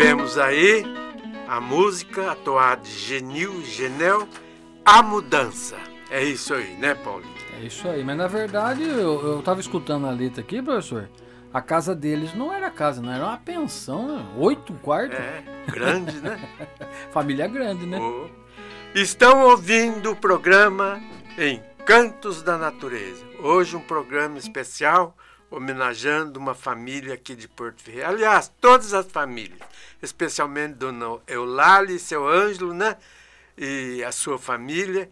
tivemos 0.09 0.39
aí 0.39 0.85
a 1.49 1.61
música, 1.61 2.31
a 2.31 2.35
toada 2.35 2.83
de 2.83 2.91
Genil 2.91 3.61
e 3.61 3.65
Genel, 3.65 4.29
a 4.85 5.03
mudança. 5.03 5.77
É 6.11 6.23
isso 6.23 6.55
aí, 6.55 6.77
né, 6.77 6.95
Paulinho? 6.95 7.35
É 7.61 7.65
isso 7.67 7.89
aí, 7.89 8.05
mas 8.05 8.17
na 8.17 8.27
verdade 8.27 8.83
eu, 8.83 9.21
eu 9.27 9.43
tava 9.43 9.61
escutando 9.61 10.07
a 10.07 10.11
letra 10.11 10.41
aqui, 10.41 10.63
professor. 10.63 11.09
A 11.59 11.61
casa 11.61 11.93
deles 11.93 12.35
não 12.35 12.53
era 12.53 12.71
casa, 12.71 13.03
não 13.03 13.13
era 13.13 13.25
uma 13.27 13.37
pensão, 13.37 14.17
né? 14.17 14.25
oito 14.37 14.73
quartos. 14.75 15.19
É, 15.19 15.43
grande, 15.67 16.21
né? 16.21 16.39
Família 17.11 17.49
grande, 17.49 17.85
né? 17.85 17.99
Oh. 17.99 18.29
Estão 18.95 19.43
ouvindo 19.43 20.13
o 20.13 20.15
programa 20.15 21.03
Encantos 21.37 22.45
da 22.45 22.57
Natureza. 22.57 23.27
Hoje 23.41 23.75
um 23.75 23.81
programa 23.81 24.39
especial 24.39 25.17
homenageando 25.51 26.39
uma 26.39 26.55
família 26.55 27.15
aqui 27.15 27.35
de 27.35 27.49
Porto 27.49 27.83
Ferreira. 27.83 28.11
Aliás, 28.11 28.53
todas 28.61 28.95
as 28.95 29.11
famílias, 29.11 29.59
especialmente 30.01 30.75
Dona 30.75 31.19
Eulália 31.27 31.97
e 31.97 31.99
seu 31.99 32.29
Ângelo, 32.29 32.73
né? 32.73 32.97
E 33.57 34.05
a 34.05 34.13
sua 34.13 34.39
família, 34.39 35.11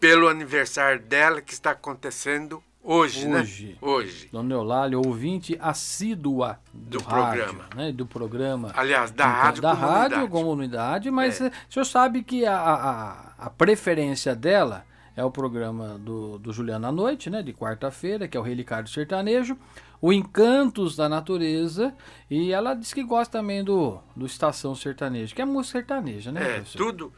pelo 0.00 0.28
aniversário 0.28 1.02
dela 1.02 1.42
que 1.42 1.52
está 1.52 1.72
acontecendo 1.72 2.64
hoje, 2.86 3.26
Hoje. 3.28 3.66
né? 3.66 3.74
Hoje. 3.80 4.28
Dona 4.32 4.54
Eulália, 4.54 4.98
ouvinte 4.98 5.56
assídua 5.60 6.58
do, 6.72 6.98
Do 6.98 7.04
rádio, 7.04 7.44
programa. 7.44 7.68
né? 7.74 7.92
Do 7.92 8.06
programa. 8.06 8.72
Aliás, 8.74 9.10
da 9.10 9.24
Então, 9.26 9.40
Rádio 9.42 9.62
da 9.62 9.70
Comunidade. 9.74 10.14
rádio 10.14 10.28
comunidade, 10.28 11.10
mas 11.10 11.40
É. 11.40 11.48
o 11.48 11.72
senhor 11.72 11.84
sabe 11.84 12.22
que 12.22 12.46
a, 12.46 12.56
a, 12.58 13.46
a 13.46 13.50
preferência 13.50 14.34
dela 14.34 14.84
é 15.16 15.24
o 15.24 15.30
programa 15.30 15.98
do, 15.98 16.38
do 16.38 16.52
Juliano 16.52 16.86
à 16.86 16.92
Noite, 16.92 17.30
né? 17.30 17.42
De 17.42 17.52
quarta-feira, 17.52 18.28
que 18.28 18.36
é 18.36 18.40
o 18.40 18.42
Relicário 18.42 18.86
Sertanejo, 18.88 19.56
o 20.00 20.12
Encantos 20.12 20.94
da 20.94 21.08
Natureza, 21.08 21.94
e 22.30 22.52
ela 22.52 22.74
diz 22.74 22.92
que 22.92 23.02
gosta 23.02 23.38
também 23.38 23.64
do, 23.64 23.98
do 24.14 24.26
Estação 24.26 24.74
Sertanejo, 24.74 25.34
que 25.34 25.40
é 25.40 25.44
música 25.44 25.78
sertaneja, 25.78 26.30
né? 26.30 26.42
É, 26.42 26.54
professor? 26.56 26.78
tudo. 26.78 27.12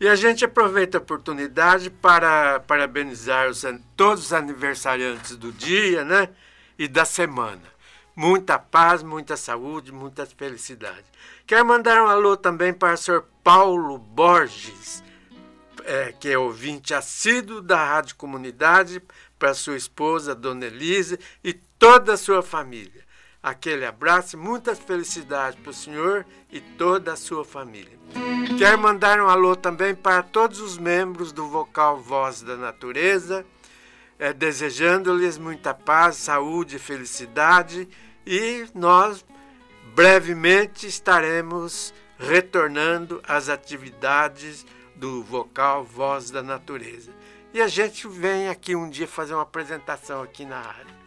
E 0.00 0.08
a 0.08 0.14
gente 0.16 0.46
aproveita 0.46 0.96
a 0.96 1.00
oportunidade 1.00 1.90
para 1.90 2.58
parabenizar 2.60 3.50
os 3.50 3.62
todos 3.94 4.24
os 4.24 4.32
aniversariantes 4.32 5.36
do 5.36 5.52
dia, 5.52 6.02
né? 6.06 6.30
E 6.78 6.88
da 6.88 7.04
semana. 7.04 7.60
muita 8.16 8.58
paz, 8.58 9.02
muita 9.02 9.36
saúde, 9.36 9.92
muita 9.92 10.24
felicidade. 10.24 11.04
Quero 11.46 11.66
mandar 11.66 12.02
um 12.02 12.06
alô 12.06 12.34
também 12.34 12.72
para 12.72 12.94
o 12.94 12.96
senhor 12.96 13.26
Paulo 13.44 13.98
Borges, 13.98 15.04
é, 15.84 16.12
que 16.12 16.28
é 16.28 16.38
ouvinte 16.38 16.94
assíduo 16.94 17.60
da 17.60 17.82
Rádio 17.82 18.16
Comunidade, 18.16 19.02
para 19.38 19.54
sua 19.54 19.76
esposa, 19.76 20.34
Dona 20.34 20.66
Elise, 20.66 21.18
e 21.44 21.52
toda 21.52 22.14
a 22.14 22.16
sua 22.16 22.42
família. 22.42 23.04
Aquele 23.42 23.86
abraço 23.86 24.36
muitas 24.36 24.78
felicidades 24.78 25.58
para 25.58 25.70
o 25.70 25.74
senhor 25.74 26.26
e 26.50 26.60
toda 26.60 27.14
a 27.14 27.16
sua 27.16 27.42
família. 27.42 27.98
Quero 28.58 28.78
mandar 28.78 29.18
um 29.18 29.28
alô 29.28 29.56
também 29.56 29.94
para 29.94 30.22
todos 30.22 30.60
os 30.60 30.76
membros 30.76 31.32
do 31.32 31.48
Vocal 31.48 31.98
Voz 31.98 32.42
da 32.42 32.56
Natureza, 32.56 33.46
é, 34.18 34.34
desejando-lhes 34.34 35.38
muita 35.38 35.72
paz, 35.72 36.16
saúde 36.16 36.78
felicidade. 36.78 37.88
E 38.26 38.66
nós 38.74 39.24
brevemente 39.94 40.86
estaremos 40.86 41.94
retornando 42.18 43.22
às 43.26 43.48
atividades 43.48 44.66
do 44.94 45.22
Vocal 45.22 45.82
Voz 45.82 46.30
da 46.30 46.42
Natureza. 46.42 47.10
E 47.54 47.62
a 47.62 47.68
gente 47.68 48.06
vem 48.06 48.48
aqui 48.48 48.76
um 48.76 48.90
dia 48.90 49.08
fazer 49.08 49.32
uma 49.32 49.42
apresentação 49.42 50.22
aqui 50.22 50.44
na 50.44 50.58
área. 50.58 51.00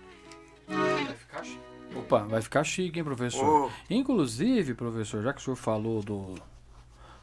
Vai 0.67 1.15
ficar. 1.15 1.72
Opa, 1.95 2.19
vai 2.23 2.41
ficar 2.41 2.63
chique, 2.63 2.99
hein, 2.99 3.03
professor? 3.03 3.67
Oh. 3.67 3.71
Inclusive, 3.89 4.73
professor, 4.73 5.21
já 5.23 5.33
que 5.33 5.41
o 5.41 5.43
senhor 5.43 5.55
falou 5.55 6.01
do, 6.01 6.35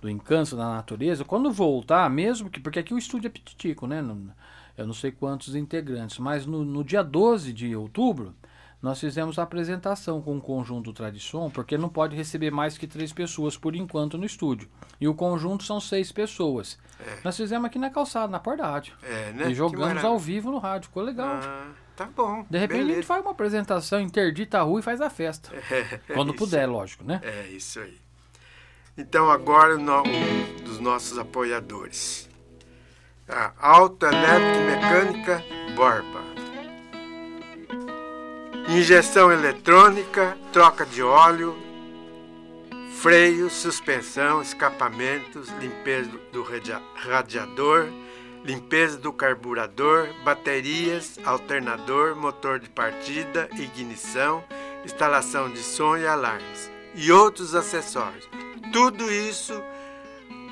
do 0.01 0.09
encanto 0.09 0.57
da 0.57 0.69
natureza, 0.69 1.25
quando 1.25 1.51
voltar, 1.51 2.09
mesmo 2.09 2.51
que. 2.51 2.61
Porque 2.61 2.79
aqui 2.79 2.95
o 2.95 2.99
estúdio 2.99 3.29
é 3.29 3.31
petitico, 3.31 3.87
né? 3.87 4.05
Eu 4.77 4.87
não 4.87 4.95
sei 4.95 5.11
quantos 5.11 5.55
integrantes, 5.55 6.19
mas 6.19 6.47
no, 6.47 6.65
no 6.65 6.83
dia 6.83 7.03
12 7.03 7.53
de 7.53 7.75
outubro, 7.77 8.35
nós 8.83 8.99
fizemos 8.99 9.39
a 9.39 9.43
apresentação 9.43 10.23
com 10.23 10.39
o 10.39 10.41
conjunto 10.41 10.93
Tradição, 10.93 11.51
porque 11.51 11.77
não 11.77 11.89
pode 11.89 12.17
receber 12.17 12.51
mais 12.51 12.79
que 12.79 12.87
três 12.87 13.13
pessoas 13.13 13.57
por 13.57 13.77
enquanto 13.77 14.17
no 14.17 14.25
estúdio. 14.25 14.69
E 14.99 15.07
o 15.07 15.15
conjunto 15.15 15.65
são 15.65 15.79
seis 15.79 16.11
pessoas. 16.11 16.79
Nós 17.23 17.37
fizemos 17.37 17.67
aqui 17.67 17.79
na 17.79 17.91
calçada, 17.91 18.29
na 18.29 18.41
porta 18.41 18.63
da 18.63 18.71
rádio. 18.71 18.95
É, 19.03 19.33
né? 19.33 19.51
E 19.51 19.55
jogamos 19.55 20.03
ao 20.03 20.19
vivo 20.19 20.51
no 20.51 20.59
rádio. 20.59 20.89
Ficou 20.89 21.03
legal. 21.03 21.41
Ah, 21.43 21.73
tá 22.07 22.11
bom. 22.17 22.47
De 22.49 22.59
repente 22.59 22.77
a 22.79 22.83
gente 22.83 22.89
beleza. 22.89 23.07
faz 23.07 23.23
uma 23.23 23.31
apresentação, 23.33 24.01
interdita 24.01 24.59
a 24.59 24.63
rua 24.63 24.81
e 24.81 24.83
faz 24.83 25.01
a 25.01 25.11
festa. 25.11 25.51
É, 25.71 26.15
Quando 26.15 26.31
isso. 26.35 26.39
puder, 26.39 26.67
lógico, 26.67 27.05
né? 27.05 27.21
É 27.23 27.47
isso 27.49 27.79
aí. 27.81 27.99
Então 28.97 29.31
agora 29.31 29.79
um 30.03 30.63
dos 30.65 30.79
nossos 30.81 31.19
apoiadores. 31.19 32.29
A 33.29 33.53
Mecânica 34.67 35.45
Borba. 35.77 36.21
Injeção 38.69 39.33
eletrônica, 39.33 40.37
troca 40.53 40.85
de 40.87 41.03
óleo, 41.03 41.57
freio, 43.01 43.49
suspensão, 43.51 44.41
escapamentos, 44.43 45.49
limpeza 45.61 46.11
do 46.33 46.43
radia- 46.43 46.83
radiador, 46.95 47.87
limpeza 48.45 48.97
do 48.99 49.13
carburador, 49.13 50.09
baterias, 50.25 51.19
alternador, 51.25 52.17
motor 52.17 52.59
de 52.59 52.69
partida, 52.69 53.49
ignição, 53.53 54.43
instalação 54.85 55.51
de 55.51 55.59
som 55.63 55.97
e 55.97 56.07
alarmes 56.07 56.71
e 56.95 57.13
outros 57.13 57.55
acessórios. 57.55 58.29
Tudo 58.73 59.11
isso 59.13 59.61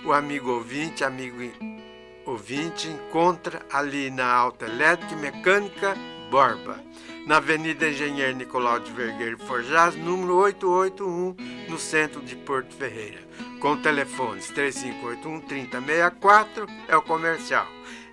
o 0.04 0.12
amigo 0.12 0.50
ouvinte, 0.52 1.02
amigo 1.02 1.42
in- 1.42 1.82
ouvinte 2.24 2.88
encontra 2.88 3.60
ali 3.72 4.10
na 4.10 4.26
Alta 4.30 4.66
Elétrica 4.66 5.14
e 5.14 5.16
Mecânica 5.16 5.96
Borba, 6.30 6.78
na 7.26 7.38
Avenida 7.38 7.88
Engenheiro 7.88 8.36
Nicolau 8.36 8.78
de 8.78 8.92
Vergueiro 8.92 9.38
Forjaz, 9.38 9.96
número 9.96 10.36
881, 10.36 11.34
no 11.68 11.78
centro 11.78 12.20
de 12.20 12.36
Porto 12.36 12.74
Ferreira. 12.74 13.18
Com 13.60 13.76
telefones 13.78 14.46
3581 14.48 15.40
3064 15.40 16.66
é 16.86 16.96
o 16.96 17.02
comercial 17.02 17.66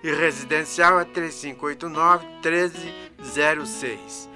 e 0.06 0.14
residencial 0.14 1.00
é 1.00 1.04
3589 1.04 2.24
1306. 2.40 4.28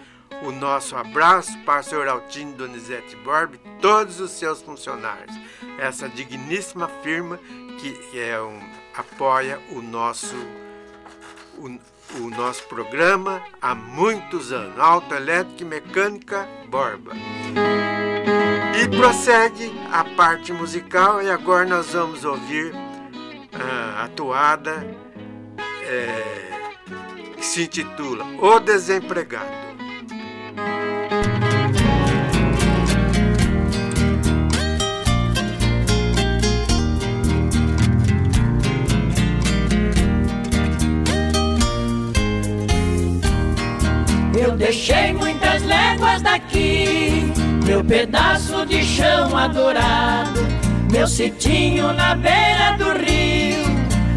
O 0.42 0.50
nosso 0.50 0.96
abraço 0.96 1.56
para 1.60 1.80
o 1.80 1.82
senhor 1.84 2.08
Altino 2.08 2.54
Donizete 2.54 3.14
Borba 3.16 3.54
e 3.54 3.80
todos 3.80 4.18
os 4.20 4.32
seus 4.32 4.60
funcionários. 4.60 5.32
Essa 5.78 6.08
digníssima 6.08 6.88
firma 7.02 7.38
que 7.78 8.18
é 8.18 8.40
um, 8.40 8.58
apoia 8.96 9.60
o 9.70 9.80
nosso, 9.80 10.34
o, 11.56 11.66
o 12.18 12.30
nosso 12.30 12.64
programa 12.64 13.40
há 13.62 13.72
muitos 13.72 14.50
anos. 14.50 14.76
Autoelétrica 14.76 15.62
e 15.62 15.66
Mecânica 15.66 16.48
Borba. 16.68 17.12
E 18.82 18.88
prossegue 18.96 19.72
a 19.92 20.02
parte 20.16 20.52
musical 20.52 21.22
e 21.22 21.30
agora 21.30 21.64
nós 21.64 21.92
vamos 21.92 22.24
ouvir 22.24 22.72
a 23.52 24.04
atuada 24.04 24.99
é, 25.82 27.36
que 27.36 27.44
se 27.44 27.62
intitula 27.64 28.24
O 28.40 28.60
Desempregado. 28.60 29.70
Eu 44.42 44.56
deixei 44.56 45.12
muitas 45.12 45.62
léguas 45.64 46.22
daqui, 46.22 47.30
meu 47.66 47.84
pedaço 47.84 48.64
de 48.64 48.82
chão 48.82 49.36
adorado, 49.36 50.40
meu 50.90 51.06
sitinho 51.06 51.92
na 51.92 52.14
beira 52.14 52.76
do 52.78 52.92
rio, 53.04 53.49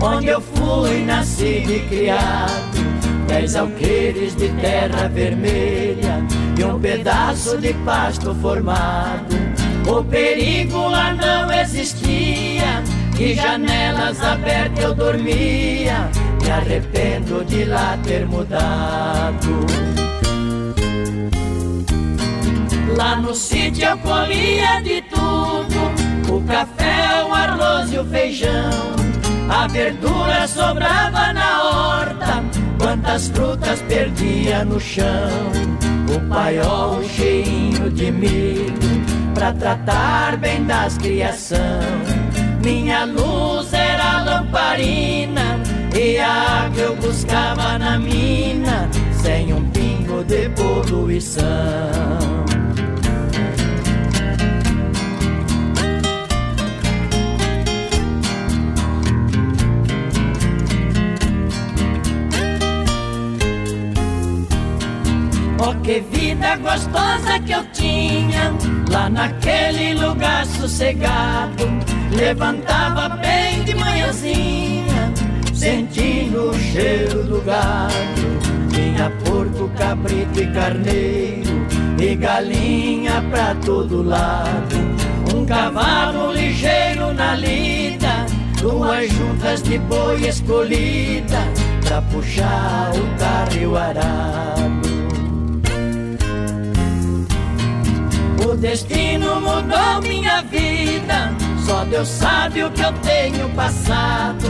onde 0.03 0.27
eu 0.27 0.41
fui 0.41 1.05
nascido 1.05 1.71
e 1.71 1.79
criado. 1.87 2.83
Dez 3.27 3.55
alqueires 3.55 4.35
de 4.35 4.49
terra 4.49 5.07
vermelha 5.07 6.21
e 6.59 6.63
um 6.63 6.79
pedaço 6.79 7.57
de 7.57 7.73
pasto 7.85 8.35
formado. 8.35 9.35
O 9.87 10.03
perigo 10.03 10.87
lá 10.89 11.13
não 11.13 11.51
existia, 11.51 12.83
e 13.19 13.33
janelas 13.33 14.21
abertas 14.21 14.83
eu 14.83 14.93
dormia. 14.93 16.09
Me 16.41 16.51
arrependo 16.51 17.43
de 17.45 17.63
lá 17.65 17.97
ter 18.03 18.25
mudado. 18.25 19.65
Lá 22.97 23.15
no 23.15 23.33
sítio 23.33 23.87
eu 23.87 23.97
colhia 23.99 24.81
de 24.81 25.01
tudo: 25.03 26.35
o 26.35 26.41
café, 26.41 27.23
o 27.27 27.33
arroz 27.33 27.91
e 27.93 27.97
o 27.97 28.05
feijão. 28.05 29.02
A 29.49 29.67
verdura 29.67 30.47
sobrava 30.47 31.33
na 31.33 31.63
horta, 31.63 32.43
quantas 32.79 33.27
frutas 33.29 33.81
perdia 33.83 34.63
no 34.65 34.79
chão. 34.79 35.51
O 36.15 36.19
paiol 36.29 37.03
cheinho 37.03 37.89
de 37.89 38.11
milho, 38.11 38.73
pra 39.33 39.51
tratar 39.53 40.37
bem 40.37 40.63
das 40.65 40.97
criação. 40.97 41.59
Minha 42.63 43.05
luz 43.05 43.73
era 43.73 44.23
lamparina, 44.23 45.59
e 45.93 46.17
a 46.17 46.65
água 46.65 46.81
eu 46.81 46.95
buscava 46.95 47.77
na 47.77 47.99
mina, 47.99 48.89
sem 49.11 49.53
um 49.53 49.69
pingo 49.71 50.23
de 50.23 50.49
poluição. 50.49 51.43
Oh, 65.65 65.73
que 65.75 66.01
vida 66.01 66.57
gostosa 66.57 67.39
que 67.39 67.53
eu 67.53 67.63
tinha 67.71 68.53
lá 68.91 69.09
naquele 69.09 69.93
lugar 69.93 70.45
sossegado. 70.45 71.63
Levantava 72.11 73.15
bem 73.15 73.63
de 73.63 73.73
manhãzinha, 73.73 75.13
sentindo 75.53 76.49
o 76.49 76.59
cheiro 76.59 77.23
do 77.23 77.41
gado. 77.43 77.93
Tinha 78.73 79.09
porco, 79.23 79.69
cabrito 79.77 80.41
e 80.41 80.47
carneiro, 80.47 81.65
e 81.97 82.13
galinha 82.13 83.23
pra 83.31 83.55
todo 83.65 84.03
lado. 84.03 84.75
Um 85.33 85.45
cavalo 85.45 86.33
ligeiro 86.33 87.13
na 87.13 87.35
lida, 87.35 88.25
duas 88.59 89.09
juntas 89.13 89.63
de 89.63 89.77
boi 89.77 90.27
escolhida, 90.27 91.39
pra 91.85 92.01
puxar 92.01 92.91
o 92.95 93.17
carro 93.17 93.61
e 93.61 93.65
o 93.65 93.77
arado. 93.77 94.92
O 98.45 98.55
destino 98.55 99.39
mudou 99.39 100.01
minha 100.01 100.41
vida. 100.43 101.33
Só 101.65 101.85
Deus 101.85 102.07
sabe 102.07 102.63
o 102.63 102.71
que 102.71 102.81
eu 102.81 102.91
tenho 102.93 103.49
passado. 103.49 104.45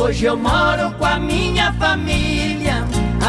Hoje 0.00 0.26
eu 0.26 0.36
moro 0.36 0.92
com 0.98 1.04
a 1.04 1.18
minha 1.18 1.72
família. 1.74 2.84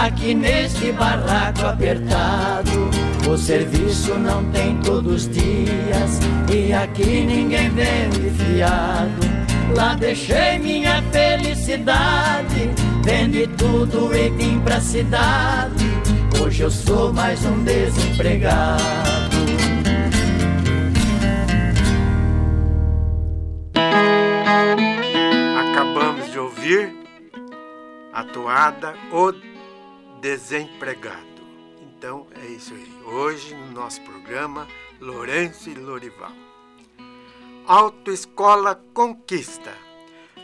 aqui 0.05 0.33
neste 0.33 0.91
barraco 0.91 1.65
apertado. 1.65 2.89
O 3.29 3.37
serviço 3.37 4.15
não 4.15 4.43
tem 4.51 4.77
todos 4.77 5.25
os 5.25 5.29
dias 5.29 6.19
e 6.53 6.73
aqui 6.73 7.25
ninguém 7.25 7.69
vem 7.69 8.11
fiado. 8.31 9.33
Lá 9.75 9.95
deixei 9.95 10.59
minha 10.59 11.01
felicidade, 11.11 12.69
vendi 13.03 13.47
tudo 13.57 14.15
e 14.15 14.29
vim 14.29 14.59
pra 14.59 14.79
cidade. 14.79 15.85
Hoje 16.41 16.63
eu 16.63 16.71
sou 16.71 17.13
mais 17.13 17.43
um 17.45 17.63
desempregado. 17.63 19.12
Ouvir 26.63 26.95
a 28.13 28.23
toada 28.23 28.95
O 29.11 29.33
Desempregado. 30.21 31.43
Então 31.81 32.25
é 32.41 32.45
isso 32.45 32.73
aí. 32.73 33.03
Hoje 33.05 33.53
no 33.53 33.71
nosso 33.71 34.01
programa, 34.03 34.65
Lourenço 35.01 35.69
e 35.69 35.73
Lorival. 35.73 36.31
Autoescola 37.67 38.81
Conquista. 38.93 39.73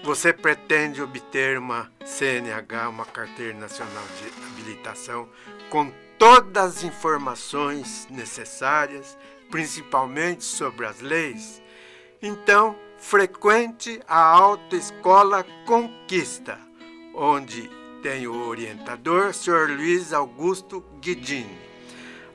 Você 0.04 0.34
pretende 0.34 1.02
obter 1.02 1.58
uma 1.58 1.90
CNH, 2.04 2.90
uma 2.90 3.06
Carteira 3.06 3.58
Nacional 3.58 4.04
de 4.18 4.46
Habilitação, 4.46 5.30
com 5.70 5.90
todas 6.18 6.78
as 6.78 6.84
informações 6.84 8.08
necessárias, 8.10 9.18
principalmente 9.50 10.44
sobre 10.44 10.86
as 10.86 11.00
leis? 11.00 11.62
Então, 12.22 12.78
frequente 13.00 14.00
a 14.08 14.22
Autoescola 14.22 15.44
Conquista, 15.66 16.60
onde 17.16 17.68
tem 18.04 18.28
o 18.28 18.48
orientador, 18.48 19.34
Sr. 19.34 19.76
Luiz 19.76 20.14
Augusto 20.14 20.86
Guidini. 21.02 21.58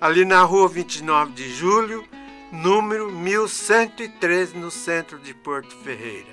Ali 0.00 0.24
na 0.24 0.42
rua 0.42 0.68
29 0.68 1.32
de 1.32 1.48
julho, 1.52 2.04
número 2.50 3.08
1103, 3.10 4.54
no 4.54 4.70
centro 4.70 5.18
de 5.18 5.34
Porto 5.34 5.76
Ferreira. 5.76 6.32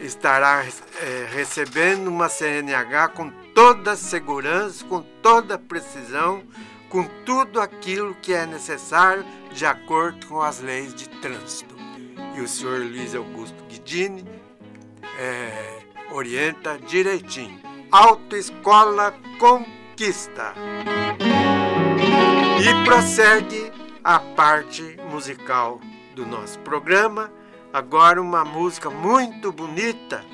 estará 0.00 0.64
é, 1.00 1.28
recebendo 1.32 2.08
uma 2.08 2.28
CNH 2.28 3.08
com 3.08 3.30
toda 3.54 3.96
segurança, 3.96 4.84
com 4.84 5.02
toda 5.22 5.58
precisão, 5.58 6.42
com 6.88 7.04
tudo 7.24 7.60
aquilo 7.60 8.14
que 8.16 8.32
é 8.32 8.46
necessário 8.46 9.24
de 9.52 9.66
acordo 9.66 10.26
com 10.26 10.40
as 10.40 10.60
leis 10.60 10.94
de 10.94 11.08
trânsito. 11.08 11.74
E 12.36 12.40
o 12.40 12.48
senhor 12.48 12.80
Luiz 12.80 13.14
Augusto 13.14 13.64
Guidini 13.64 14.24
é, 15.18 15.78
orienta 16.10 16.78
direitinho. 16.78 17.60
Autoescola 17.90 19.14
Conquista. 19.38 20.54
E 22.60 22.84
prossegue 22.84 23.72
a 24.02 24.18
parte 24.18 24.96
musical 25.10 25.80
do 26.14 26.26
nosso 26.26 26.58
programa. 26.60 27.30
Agora 27.74 28.22
uma 28.22 28.44
música 28.44 28.88
muito 28.88 29.50
bonita 29.50 30.24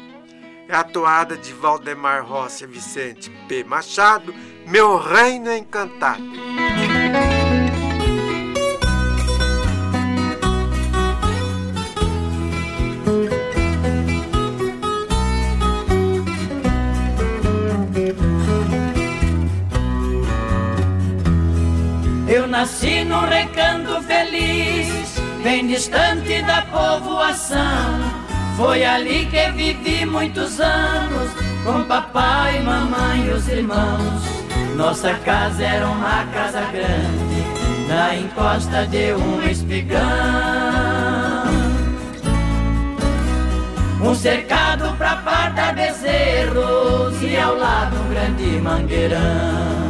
é 0.68 0.76
a 0.76 0.84
toada 0.84 1.38
de 1.38 1.54
Valdemar 1.54 2.22
Rossi 2.22 2.66
Vicente 2.66 3.30
P. 3.48 3.64
Machado, 3.64 4.34
Meu 4.66 4.98
Reino 4.98 5.50
Encantado. 5.50 6.22
Eu 22.28 22.46
nasci 22.46 23.02
num 23.04 23.24
recanto 23.24 24.02
feliz, 24.02 24.99
bem 25.42 25.66
distante 25.66 26.42
da 26.42 26.62
povoação. 26.62 28.00
Foi 28.56 28.84
ali 28.84 29.26
que 29.26 29.50
vivi 29.52 30.04
muitos 30.04 30.60
anos, 30.60 31.30
com 31.64 31.84
papai, 31.84 32.60
mamãe 32.60 33.26
e 33.26 33.30
os 33.30 33.48
irmãos. 33.48 34.22
Nossa 34.76 35.14
casa 35.14 35.62
era 35.62 35.86
uma 35.86 36.24
casa 36.26 36.60
grande, 36.72 37.88
na 37.88 38.16
encosta 38.16 38.86
de 38.86 39.12
um 39.14 39.42
espigão. 39.48 40.00
Um 44.02 44.14
cercado 44.14 44.96
pra 44.96 45.16
parta 45.16 45.72
bezerros 45.72 47.22
e 47.22 47.36
ao 47.36 47.56
lado 47.56 47.96
um 47.96 48.08
grande 48.08 48.60
mangueirão. 48.60 49.89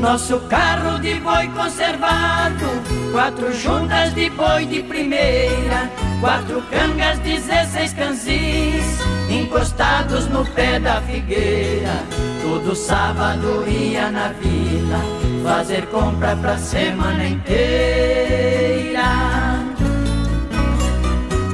Nosso 0.00 0.38
carro 0.48 1.00
de 1.00 1.14
boi 1.14 1.48
conservado, 1.48 2.64
quatro 3.10 3.52
juntas 3.52 4.14
de 4.14 4.30
boi 4.30 4.64
de 4.64 4.80
primeira, 4.84 5.90
quatro 6.20 6.62
cangas, 6.70 7.18
dezesseis 7.18 7.92
canzis, 7.94 9.00
encostados 9.28 10.28
no 10.28 10.46
pé 10.46 10.78
da 10.78 11.00
figueira. 11.02 12.04
Todo 12.40 12.76
sábado 12.76 13.64
ia 13.68 14.08
na 14.10 14.28
vila, 14.28 15.00
fazer 15.42 15.84
compra 15.86 16.36
pra 16.36 16.56
semana 16.56 17.26
inteira. 17.26 19.02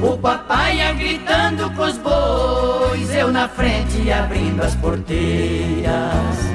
O 0.03 0.15
papai 0.19 0.77
ia 0.77 0.93
gritando 0.93 1.71
com 1.71 1.81
os 1.81 1.97
bois, 1.97 3.15
eu 3.15 3.31
na 3.31 3.49
frente 3.49 4.11
abrindo 4.11 4.61
as 4.61 4.75
porteiras. 4.75 6.54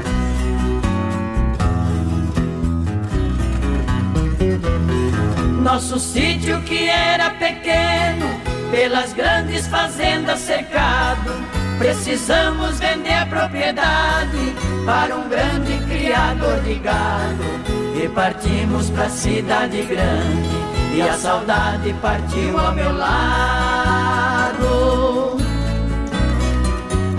Nosso 5.61 6.01
sítio 6.01 6.61
que 6.63 6.89
era 6.89 7.31
pequeno, 7.31 8.41
pelas 8.71 9.13
grandes 9.13 9.67
fazendas 9.67 10.41
cercado, 10.41 11.33
precisamos 11.79 12.81
vender 12.81 13.13
a 13.13 13.27
propriedade 13.27 14.55
para 14.87 15.15
um 15.15 15.29
grande 15.29 15.77
criador 15.87 16.61
de 16.63 16.75
gado. 16.77 17.45
E 18.03 18.09
partimos 18.09 18.89
pra 18.89 19.11
cidade 19.11 19.83
grande, 19.83 20.49
e 20.95 21.03
a 21.03 21.13
saudade 21.13 21.95
partiu 22.01 22.59
ao 22.59 22.73
meu 22.73 22.97
lado. 22.97 24.31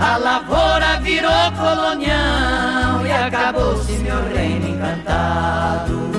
A 0.00 0.16
lavoura 0.16 0.98
virou 1.00 1.52
colonial 1.52 3.06
e 3.06 3.12
acabou-se 3.12 3.92
meu 3.92 4.20
reino 4.34 4.68
encantado. 4.68 6.11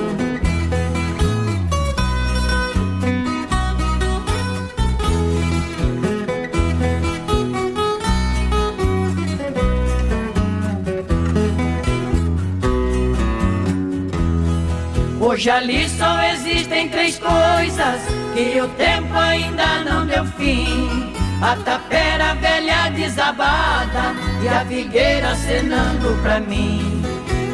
Hoje 15.24 15.48
ali 15.48 15.88
só 15.88 16.22
existem 16.22 16.90
três 16.90 17.18
coisas 17.18 18.02
que 18.34 18.60
o 18.60 18.68
tempo 18.68 19.14
ainda 19.14 19.82
não 19.82 20.04
deu 20.06 20.22
fim: 20.26 21.14
a 21.40 21.56
tapera 21.56 22.34
velha 22.34 22.90
desabada 22.90 24.14
e 24.42 24.48
a 24.48 24.62
figueira 24.66 25.30
acenando 25.30 26.20
pra 26.20 26.40
mim. 26.40 27.02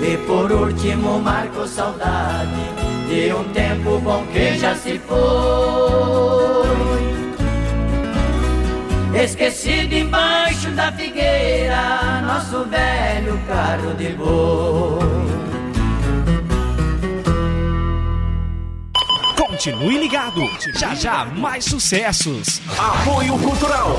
E 0.02 0.16
por 0.26 0.50
último 0.50 1.20
marco 1.20 1.64
saudade 1.68 2.50
de 3.08 3.32
um 3.32 3.44
tempo 3.52 4.00
bom 4.00 4.26
que 4.32 4.58
já 4.58 4.74
se 4.74 4.98
foi. 4.98 5.20
Esquecido 9.22 9.94
embaixo 9.94 10.72
da 10.72 10.90
figueira, 10.90 12.20
nosso 12.26 12.64
velho 12.64 13.40
carro 13.46 13.94
de 13.94 14.08
boi. 14.14 15.19
Continue 19.60 19.98
ligado. 19.98 20.40
Já 20.78 20.94
já 20.94 21.26
mais 21.26 21.66
sucessos. 21.66 22.62
Apoio 22.78 23.36
Cultural. 23.36 23.94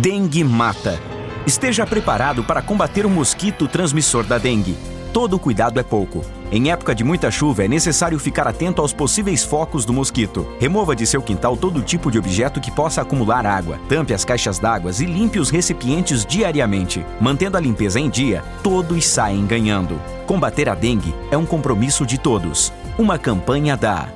Dengue 0.00 0.42
mata. 0.42 0.98
Esteja 1.46 1.84
preparado 1.84 2.42
para 2.42 2.62
combater 2.62 3.04
o 3.04 3.10
mosquito 3.10 3.68
transmissor 3.68 4.24
da 4.24 4.38
dengue. 4.38 4.78
Todo 5.14 5.38
cuidado 5.38 5.78
é 5.78 5.82
pouco. 5.84 6.22
Em 6.50 6.72
época 6.72 6.92
de 6.92 7.04
muita 7.04 7.30
chuva, 7.30 7.64
é 7.64 7.68
necessário 7.68 8.18
ficar 8.18 8.48
atento 8.48 8.82
aos 8.82 8.92
possíveis 8.92 9.44
focos 9.44 9.84
do 9.84 9.92
mosquito. 9.92 10.44
Remova 10.58 10.96
de 10.96 11.06
seu 11.06 11.22
quintal 11.22 11.56
todo 11.56 11.80
tipo 11.82 12.10
de 12.10 12.18
objeto 12.18 12.60
que 12.60 12.68
possa 12.68 13.00
acumular 13.00 13.46
água. 13.46 13.78
Tampe 13.88 14.12
as 14.12 14.24
caixas 14.24 14.58
d'água 14.58 14.90
e 14.98 15.04
limpe 15.04 15.38
os 15.38 15.50
recipientes 15.50 16.26
diariamente. 16.26 17.06
Mantendo 17.20 17.56
a 17.56 17.60
limpeza 17.60 18.00
em 18.00 18.10
dia, 18.10 18.42
todos 18.60 19.06
saem 19.06 19.46
ganhando. 19.46 20.00
Combater 20.26 20.68
a 20.68 20.74
dengue 20.74 21.14
é 21.30 21.36
um 21.36 21.46
compromisso 21.46 22.04
de 22.04 22.18
todos. 22.18 22.72
Uma 22.98 23.16
campanha 23.16 23.76
da 23.76 24.08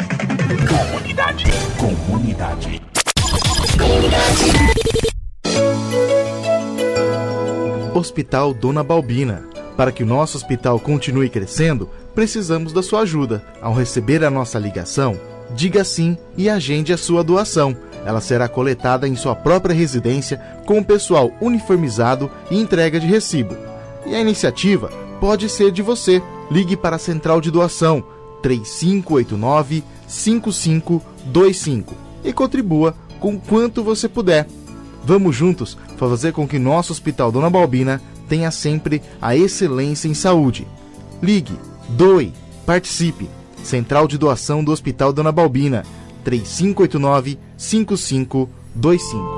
Comunidade. 0.67 1.45
Comunidade. 1.79 2.83
Hospital 7.95 8.53
Dona 8.53 8.83
Balbina. 8.83 9.58
Para 9.79 9.93
que 9.93 10.03
o 10.03 10.07
nosso 10.07 10.37
hospital 10.37 10.81
continue 10.81 11.31
crescendo, 11.31 11.89
precisamos 12.13 12.73
da 12.73 12.83
sua 12.83 13.03
ajuda. 13.03 13.45
Ao 13.63 13.73
receber 13.73 14.25
a 14.25 14.31
nossa 14.31 14.59
ligação, 14.59 15.17
diga 15.55 15.85
sim 15.85 16.19
e 16.37 16.51
agende 16.51 16.93
a 16.93 16.99
sua 16.99 17.23
doação. 17.23 17.77
Ela 18.05 18.21
será 18.21 18.49
coletada 18.49 19.07
em 19.07 19.15
sua 19.15 19.37
própria 19.37 19.73
residência 19.73 20.39
com 20.67 20.81
o 20.81 20.85
pessoal 20.85 21.31
uniformizado 21.41 22.29
e 22.51 22.59
entrega 22.59 22.99
de 22.99 23.07
recibo. 23.07 23.57
E 24.05 24.17
a 24.17 24.21
iniciativa 24.21 24.89
pode 25.21 25.49
ser 25.49 25.71
de 25.71 25.81
você. 25.81 26.21
Ligue 26.51 26.77
para 26.77 26.97
a 26.97 26.99
Central 26.99 27.41
de 27.41 27.53
Doação 27.53 28.03
3589 28.43 29.85
5525 30.09 31.95
e 32.25 32.33
contribua 32.33 32.97
com 33.21 33.39
quanto 33.39 33.85
você 33.85 34.09
puder. 34.09 34.45
Vamos 35.05 35.37
juntos 35.37 35.79
fazer 35.97 36.33
com 36.33 36.49
que 36.49 36.59
nosso 36.59 36.93
Hospital 36.93 37.31
Dona 37.31 37.49
Balbina 37.49 38.03
tenha 38.29 38.51
sempre 38.51 39.03
a 39.21 39.37
excelência 39.37 40.09
em 40.09 40.15
saúde. 40.15 40.67
Ligue, 41.23 41.59
doe, 41.89 42.33
participe. 42.67 43.29
Central 43.63 44.07
de 44.07 44.17
Doação 44.17 44.63
do 44.63 44.71
Hospital 44.71 45.13
Dona 45.13 45.33
Balbina 45.33 45.85
3589 46.25 47.39
5525. 47.57 49.38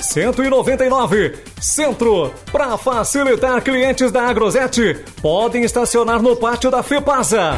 199, 0.00 1.34
Centro. 1.60 2.32
Para 2.50 2.76
facilitar 2.76 3.62
clientes 3.62 4.10
da 4.10 4.22
Agrosete, 4.28 4.96
podem 5.22 5.62
estacionar 5.62 6.22
no 6.22 6.36
pátio 6.36 6.70
da 6.70 6.82
FEPASA. 6.82 7.52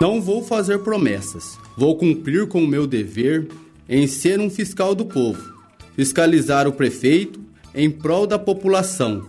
Não 0.00 0.20
vou 0.20 0.42
fazer 0.42 0.80
promessas. 0.80 1.58
Vou 1.76 1.96
cumprir 1.96 2.46
com 2.48 2.62
o 2.62 2.66
meu 2.66 2.86
dever 2.86 3.48
em 3.88 4.06
ser 4.06 4.40
um 4.40 4.50
fiscal 4.50 4.94
do 4.94 5.06
povo. 5.06 5.54
Fiscalizar 5.94 6.68
o 6.68 6.72
prefeito 6.72 7.40
em 7.74 7.90
prol 7.90 8.26
da 8.26 8.38
população. 8.38 9.26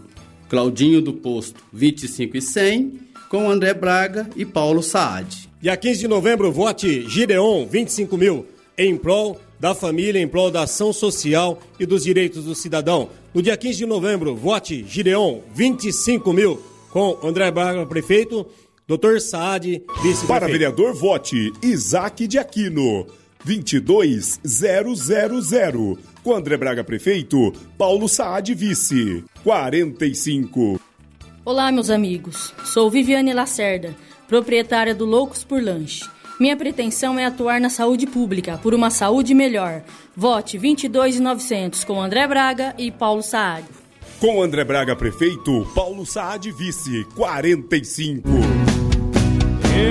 Claudinho 0.49 1.01
do 1.01 1.13
Posto 1.13 1.61
25 1.71 2.38
e 2.38 2.41
100, 2.41 2.99
com 3.29 3.49
André 3.49 3.73
Braga 3.73 4.29
e 4.35 4.45
Paulo 4.45 4.81
Saad. 4.81 5.49
Dia 5.61 5.75
15 5.75 5.99
de 5.99 6.07
novembro, 6.07 6.51
vote 6.51 7.09
Gideon 7.09 7.65
25 7.65 8.17
mil 8.17 8.45
em 8.77 8.95
prol 8.95 9.39
da 9.60 9.74
família, 9.74 10.22
em 10.22 10.28
prol 10.28 10.51
da 10.51 10.64
ação 10.64 10.93
social 10.93 11.60
e 11.80 11.86
dos 11.86 12.03
direitos 12.03 12.45
do 12.45 12.55
cidadão. 12.55 13.10
No 13.34 13.41
dia 13.41 13.58
15 13.58 13.78
de 13.78 13.86
novembro, 13.86 14.36
vote 14.36 14.86
Gideon 14.88 15.39
25 15.53 16.34
mil 16.34 16.62
com 16.89 17.18
André 17.24 17.51
Braga, 17.51 17.86
prefeito, 17.86 18.45
Dr. 18.88 19.20
Saad, 19.20 19.84
vice-prefeito. 20.01 20.28
Para 20.28 20.47
vereador, 20.47 20.93
vote 20.93 21.51
Isaac 21.62 22.26
de 22.28 22.38
Aquino 22.38 23.05
22000 23.43 25.97
com 26.24 26.34
André 26.34 26.55
Braga, 26.58 26.84
prefeito, 26.84 27.51
Paulo 27.78 28.08
Saad, 28.08 28.53
vice 28.53 29.24
45. 29.43 30.80
Olá, 31.45 31.72
meus 31.72 31.89
amigos. 31.89 32.53
Sou 32.66 32.91
Viviane 32.91 33.34
Lacerda, 33.34 33.95
proprietária 34.28 34.93
do 34.93 35.05
Loucos 35.05 35.43
por 35.43 35.64
Lanche. 35.64 36.03
Minha 36.39 36.55
pretensão 36.55 37.17
é 37.17 37.25
atuar 37.25 37.59
na 37.59 37.69
saúde 37.69 38.05
pública 38.05 38.59
por 38.61 38.75
uma 38.75 38.91
saúde 38.91 39.33
melhor. 39.33 39.81
Vote 40.15 40.55
22,900 40.57 41.83
com 41.83 41.99
André 41.99 42.27
Braga 42.27 42.75
e 42.77 42.91
Paulo 42.91 43.23
Saad. 43.23 43.65
Com 44.19 44.41
André 44.41 44.63
Braga, 44.63 44.95
prefeito, 44.95 45.67
Paulo 45.73 46.05
Saad, 46.05 46.51
vice 46.51 47.05
45. 47.15 48.29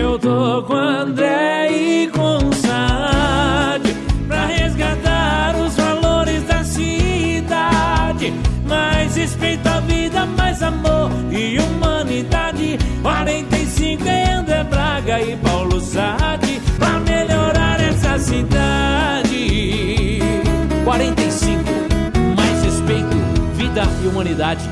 Eu 0.00 0.18
tô 0.20 0.62
com 0.62 0.74
André 0.74 1.70
e 1.72 2.08
com 2.08 2.52
Saad 2.52 3.82
pra 4.28 4.46
resgatar 4.46 5.56
os 5.56 5.74
valores 5.74 6.44
da 6.44 6.62
cidade. 6.62 8.32
Mais 8.68 9.16
respeito 9.16 9.66
à 9.66 9.80
vida, 9.80 10.24
mais 10.26 10.62
amor 10.62 11.10
e 11.32 11.58
humanidade. 11.58 12.78
45 13.02 14.08
é 14.08 14.32
André 14.32 14.64
Braga 14.64 15.20
e 15.20 15.36
Paulo 15.36 15.80
Saad 15.80 16.35
humanidade. 24.16 24.64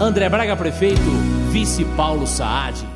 André 0.00 0.28
Braga, 0.28 0.56
prefeito. 0.56 1.00
Vice 1.50 1.84
Paulo 1.96 2.26
Saad. 2.26 2.86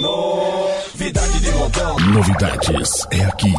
Novidade 0.00 1.40
de 1.40 1.50
montão. 1.52 1.96
Novidades 2.14 3.06
é 3.10 3.24
aqui. 3.24 3.52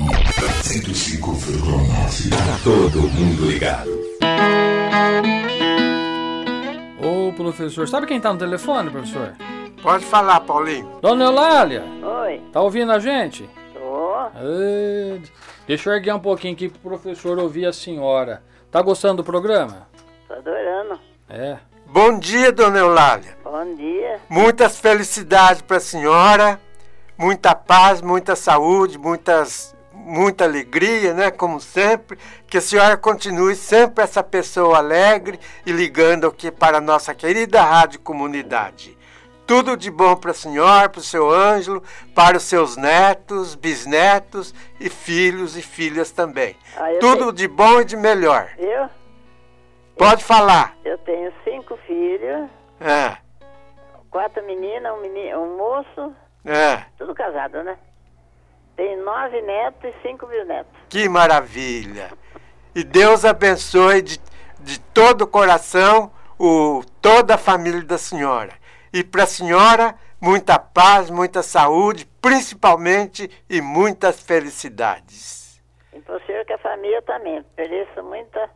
105,9. 0.64 2.30
Tá 2.30 2.60
todo 2.64 3.02
mundo 3.10 3.46
ligado. 3.46 3.90
Ô, 7.02 7.32
professor, 7.34 7.88
sabe 7.88 8.08
quem 8.08 8.20
tá 8.20 8.34
no 8.34 8.40
telefone, 8.40 8.90
professor? 8.90 9.36
Pode 9.84 10.06
falar, 10.06 10.40
Paulinho. 10.42 10.90
Dona 11.02 11.26
Eulália, 11.26 11.84
Oi, 12.24 12.42
tá 12.52 12.62
ouvindo 12.62 12.92
a 12.92 13.00
gente? 13.00 13.48
tô. 13.74 14.14
Deixa 15.68 15.90
eu 15.90 15.94
erguer 15.94 16.14
um 16.14 16.20
pouquinho 16.20 16.54
aqui 16.54 16.68
pro 16.68 16.80
professor 16.82 17.38
ouvir 17.40 17.66
a 17.66 17.72
senhora. 17.74 18.42
Tá 18.72 18.84
gostando 18.84 19.18
do 19.18 19.24
programa? 19.24 19.88
Tô 20.28 20.36
adorando. 20.36 21.00
É. 21.28 21.58
Bom 21.88 22.20
dia, 22.20 22.52
dona 22.52 22.78
Eulália. 22.78 23.36
Bom 23.44 23.74
dia. 23.74 24.20
Muitas 24.30 24.80
felicidades 24.80 25.64
para 25.64 25.78
a 25.78 25.80
senhora, 25.80 26.62
muita 27.18 27.56
paz, 27.56 28.00
muita 28.00 28.36
saúde, 28.36 29.00
muitas, 29.00 29.76
muita 29.92 30.44
alegria, 30.44 31.16
né? 31.16 31.32
Como 31.32 31.60
sempre. 31.60 32.20
Que 32.46 32.60
a 32.60 32.62
senhora 32.62 32.96
continue 32.96 33.56
sempre 33.56 34.04
essa 34.04 34.22
pessoa 34.22 34.78
alegre 34.78 35.40
e 35.66 35.72
ligando 35.72 36.28
aqui 36.28 36.52
para 36.52 36.78
a 36.78 36.82
nossa 36.82 37.16
querida 37.16 37.64
Rádio 37.64 38.00
Comunidade. 38.02 38.96
Tudo 39.50 39.76
de 39.76 39.90
bom 39.90 40.16
para 40.16 40.30
a 40.30 40.34
senhora, 40.36 40.88
para 40.88 41.00
o 41.00 41.04
seu 41.04 41.28
Ângelo, 41.28 41.82
para 42.14 42.38
os 42.38 42.44
seus 42.44 42.78
netos, 42.78 43.56
bisnetos 43.56 44.54
e 44.80 44.92
filhos 44.92 45.58
e 45.58 45.62
filhas 45.64 46.12
também. 46.12 46.56
Ah, 46.78 46.94
eu 46.94 47.00
Tudo 47.00 47.18
tenho- 47.18 47.32
de 47.34 47.48
bom 47.48 47.82
e 47.82 47.84
de 47.86 47.98
melhor. 47.98 48.52
Eu? 48.60 48.88
Pode 49.98 50.24
falar. 50.24 50.78
Eu 50.86 51.00
tenho 51.00 51.34
cinco 51.44 51.76
filhos, 51.88 52.48
É. 52.80 53.18
quatro 54.12 54.46
meninas, 54.46 54.94
um, 54.94 55.02
meni- 55.02 55.36
um 55.36 55.58
moço 55.58 56.14
É, 56.46 56.84
Tudo 56.98 57.16
casado, 57.16 57.64
né? 57.64 57.76
Tem 58.78 58.96
nove 58.98 59.42
netos 59.42 59.84
e 59.84 60.08
cinco 60.08 60.28
bisnetos. 60.28 60.72
que 60.90 61.10
maravilha. 61.10 62.12
E 62.76 62.84
Deus 62.84 63.26
abençoe 63.26 64.04
de, 64.04 64.22
de 64.60 64.80
todo 64.80 65.24
o 65.24 65.28
coração 65.28 66.12
o, 66.38 66.84
toda 67.02 67.34
a 67.34 67.38
família 67.38 67.82
da 67.84 67.98
senhora. 67.98 68.54
E 68.92 69.04
para 69.04 69.24
a 69.24 69.28
senhora, 69.28 69.96
muita 70.20 70.58
paz, 70.60 71.10
muita 71.10 71.42
saúde, 71.44 72.06
principalmente 72.22 73.30
e 73.50 73.62
muitas 73.62 74.20
felicidades. 74.20 75.62
E 75.94 76.00
para 76.00 76.18
o 76.18 76.26
senhor 76.26 76.46
que 76.46 76.54
a 76.54 76.58
família 76.58 77.02
também. 77.04 77.40
Ofereço 77.40 78.04
muita 78.04 78.50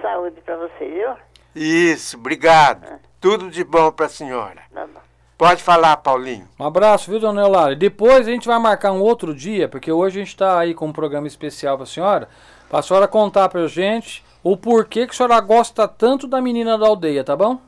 saúde 0.00 0.40
para 0.42 0.56
você, 0.56 0.88
viu? 0.88 1.16
Isso, 1.54 2.16
obrigado. 2.16 3.00
Tudo 3.20 3.50
de 3.50 3.64
bom 3.64 3.90
para 3.90 4.06
a 4.06 4.10
senhora. 4.10 4.62
Tá 4.72 4.86
bom. 4.86 5.00
Pode 5.36 5.62
falar, 5.62 5.96
Paulinho. 5.98 6.48
Um 6.58 6.64
abraço, 6.64 7.10
viu, 7.10 7.20
dona 7.20 7.42
Eulália? 7.42 7.76
Depois 7.76 8.26
a 8.26 8.30
gente 8.30 8.48
vai 8.48 8.58
marcar 8.58 8.90
um 8.90 9.00
outro 9.00 9.32
dia, 9.32 9.68
porque 9.68 9.90
hoje 9.92 10.18
a 10.18 10.24
gente 10.24 10.34
está 10.34 10.58
aí 10.58 10.74
com 10.74 10.86
um 10.86 10.92
programa 10.92 11.28
especial 11.28 11.76
para 11.76 11.84
a 11.84 11.86
senhora, 11.86 12.28
para 12.68 12.80
a 12.80 12.82
senhora 12.82 13.06
contar 13.06 13.48
para 13.48 13.64
gente 13.68 14.24
o 14.42 14.56
porquê 14.56 15.06
que 15.06 15.12
a 15.12 15.16
senhora 15.16 15.40
gosta 15.40 15.86
tanto 15.86 16.26
da 16.26 16.40
menina 16.40 16.76
da 16.76 16.88
aldeia, 16.88 17.22
tá 17.22 17.36
bom? 17.36 17.60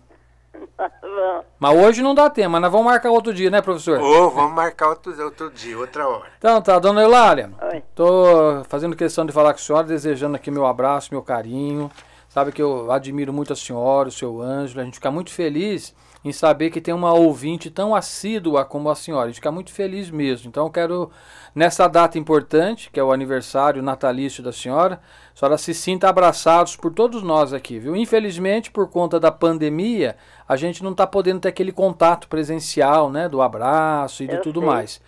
Mas 1.58 1.76
hoje 1.76 2.02
não 2.02 2.14
dá 2.14 2.30
tempo, 2.30 2.50
mas 2.50 2.60
nós 2.60 2.72
vamos 2.72 2.86
marcar 2.86 3.10
outro 3.10 3.34
dia, 3.34 3.50
né, 3.50 3.60
professor? 3.60 4.00
Ô, 4.00 4.30
vamos 4.30 4.54
marcar 4.54 4.88
outro, 4.88 5.24
outro 5.24 5.50
dia, 5.50 5.78
outra 5.78 6.08
hora. 6.08 6.26
Então 6.38 6.60
tá, 6.62 6.78
dona 6.78 7.02
Eulália. 7.02 7.50
Oi. 7.72 7.82
Tô 7.94 8.62
fazendo 8.68 8.96
questão 8.96 9.26
de 9.26 9.32
falar 9.32 9.52
com 9.52 9.60
a 9.60 9.62
senhora, 9.62 9.86
desejando 9.86 10.36
aqui 10.36 10.50
meu 10.50 10.66
abraço, 10.66 11.08
meu 11.12 11.22
carinho. 11.22 11.90
Sabe 12.28 12.52
que 12.52 12.62
eu 12.62 12.90
admiro 12.92 13.32
muito 13.32 13.52
a 13.52 13.56
senhora, 13.56 14.08
o 14.08 14.12
seu 14.12 14.40
Ângelo. 14.40 14.80
A 14.80 14.84
gente 14.84 14.94
fica 14.94 15.10
muito 15.10 15.30
feliz 15.32 15.94
em 16.24 16.32
saber 16.32 16.70
que 16.70 16.80
tem 16.80 16.94
uma 16.94 17.12
ouvinte 17.12 17.70
tão 17.70 17.94
assídua 17.94 18.64
como 18.64 18.88
a 18.88 18.94
senhora. 18.94 19.24
A 19.24 19.26
gente 19.26 19.36
fica 19.36 19.50
muito 19.50 19.72
feliz 19.72 20.10
mesmo. 20.10 20.48
Então 20.48 20.64
eu 20.66 20.70
quero, 20.70 21.10
nessa 21.54 21.88
data 21.88 22.18
importante, 22.18 22.90
que 22.90 23.00
é 23.00 23.02
o 23.02 23.12
aniversário 23.12 23.82
natalício 23.82 24.42
da 24.42 24.52
senhora, 24.52 25.00
a 25.34 25.38
senhora 25.38 25.58
se 25.58 25.74
sinta 25.74 26.08
abraçados 26.08 26.76
por 26.76 26.92
todos 26.92 27.22
nós 27.22 27.52
aqui, 27.52 27.78
viu? 27.78 27.96
Infelizmente, 27.96 28.70
por 28.70 28.88
conta 28.88 29.18
da 29.18 29.30
pandemia, 29.30 30.16
a 30.48 30.56
gente 30.56 30.82
não 30.82 30.92
está 30.92 31.06
podendo 31.06 31.40
ter 31.40 31.48
aquele 31.48 31.72
contato 31.72 32.28
presencial, 32.28 33.10
né? 33.10 33.28
Do 33.28 33.40
abraço 33.40 34.22
e 34.22 34.26
de 34.26 34.36
Eu 34.36 34.42
tudo 34.42 34.60
sei, 34.60 34.68
mais. 34.68 35.02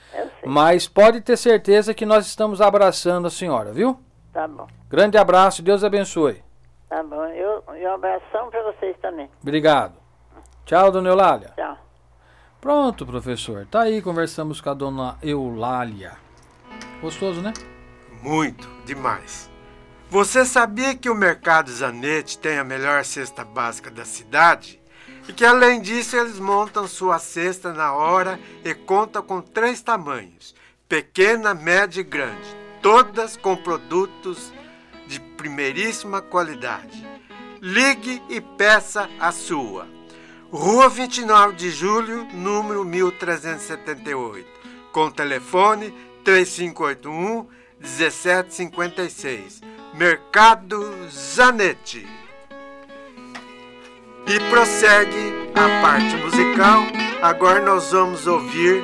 Mas 0.45 0.89
pode 0.89 1.21
ter 1.21 1.37
certeza 1.37 1.95
que 1.95 2.07
nós 2.07 2.27
estamos 2.27 2.61
abraçando 2.61 3.27
a 3.27 3.31
senhora, 3.31 3.73
viu? 3.73 3.99
Tá 4.33 4.49
bom. 4.49 4.67
Grande 4.89 5.19
abraço 5.19 5.61
e 5.61 5.65
Deus 5.65 5.85
abençoe. 5.85 6.43
Tá 6.89 7.03
bom. 7.03 7.25
Eu, 7.25 7.63
e 7.77 7.87
um 7.87 7.95
abração 7.95 8.51
para 8.51 8.63
vocês 8.73 8.97
também. 9.01 9.29
Obrigado. 9.41 9.95
Tchau, 10.65 10.91
dona 10.91 11.09
Eulália. 11.09 11.51
Tchau. 11.57 11.77
Pronto, 12.61 13.05
professor. 13.05 13.67
Tá 13.67 13.81
aí, 13.81 14.01
conversamos 14.01 14.61
com 14.61 14.71
a 14.71 14.75
dona 14.75 15.17
Eulália. 15.21 16.13
Gostoso, 17.03 17.43
né? 17.43 17.53
Muito, 18.23 18.69
demais. 18.87 19.51
Você 20.09 20.45
sabia 20.45 20.95
que 20.95 21.11
o 21.11 21.17
Mercado 21.17 21.69
Zanetti 21.73 22.39
tem 22.39 22.59
a 22.59 22.65
melhor 22.65 23.05
cesta 23.05 23.45
básica 23.45 23.91
da 23.91 24.05
cidade? 24.05 24.81
E 25.29 25.33
que 25.33 25.45
além 25.45 25.81
disso 25.81 26.17
eles 26.17 26.39
montam 26.39 26.87
sua 26.87 27.19
cesta 27.19 27.73
na 27.73 27.93
hora 27.93 28.39
e 28.65 28.73
conta 28.73 29.21
com 29.21 29.41
três 29.41 29.83
tamanhos: 29.83 30.55
pequena, 30.89 31.55
média 31.55 32.01
e 32.01 32.05
grande, 32.05 32.57
todas 32.81 33.37
com 33.37 33.57
produtos 33.57 34.53
de 35.09 35.19
primeiríssima 35.19 36.23
qualidade. 36.23 37.05
Ligue 37.61 38.23
e 38.29 38.41
peça 38.41 39.11
a 39.19 39.33
sua. 39.33 39.89
Rua 40.53 40.89
29 40.89 41.57
de 41.57 41.71
Julho, 41.71 42.27
número 42.33 42.85
1378, 42.85 44.47
com 44.93 45.11
telefone 45.11 46.12
3581 46.25 47.47
1756. 47.81 49.61
Mercado 49.95 51.09
Zanetti. 51.11 52.07
E 54.27 54.41
prossegue 54.51 55.51
a 55.55 55.83
parte 55.83 56.17
musical. 56.17 56.83
Agora 57.21 57.61
nós 57.61 57.91
vamos 57.91 58.27
ouvir 58.27 58.83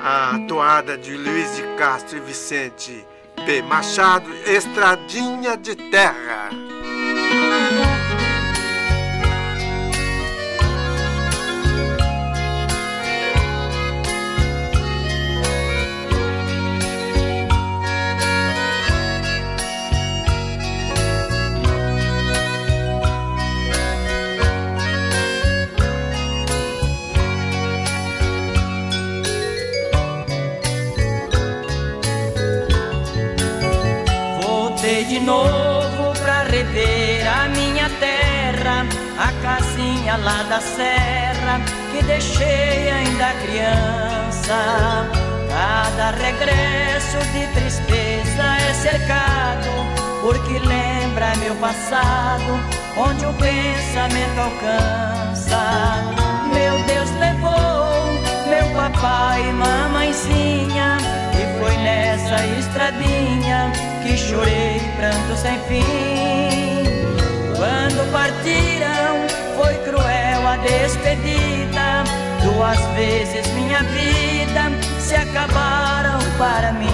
a 0.00 0.38
toada 0.48 0.96
de 0.96 1.14
Luiz 1.16 1.56
de 1.56 1.62
Castro 1.76 2.16
e 2.16 2.20
Vicente 2.20 3.06
P. 3.44 3.62
Machado, 3.62 4.30
Estradinha 4.46 5.56
de 5.56 5.74
Terra. 5.74 6.50
De 35.10 35.18
novo 35.18 36.12
pra 36.22 36.44
rever 36.44 37.26
a 37.26 37.48
minha 37.48 37.90
terra, 37.98 38.86
a 39.18 39.32
casinha 39.42 40.16
lá 40.18 40.44
da 40.44 40.60
serra 40.60 41.60
que 41.90 42.00
deixei 42.04 42.88
ainda 42.92 43.34
criança. 43.42 45.10
Cada 45.48 46.12
regresso 46.12 47.18
de 47.32 47.44
tristeza 47.54 48.56
é 48.68 48.72
cercado, 48.72 49.68
porque 50.22 50.60
lembra 50.64 51.34
meu 51.38 51.56
passado, 51.56 52.60
onde 52.96 53.26
o 53.26 53.32
pensamento 53.32 54.38
alcança. 54.38 55.58
Meu 56.54 56.84
Deus 56.84 57.10
levou 57.18 57.90
meu 58.48 58.76
papai 58.76 59.48
e 59.48 59.52
mamãezinha, 59.54 60.98
foi 61.60 61.76
nessa 61.76 62.44
estradinha 62.58 63.70
que 64.02 64.16
chorei 64.16 64.80
pranto 64.96 65.36
sem 65.36 65.58
fim. 65.68 66.84
Quando 67.54 68.10
partiram, 68.10 69.28
foi 69.56 69.74
cruel 69.84 70.48
a 70.48 70.56
despedida. 70.56 72.04
Duas 72.42 72.80
vezes 72.96 73.46
minha 73.52 73.82
vida 73.82 74.72
se 74.98 75.14
acabaram 75.14 76.18
para 76.38 76.72
mim. 76.72 76.88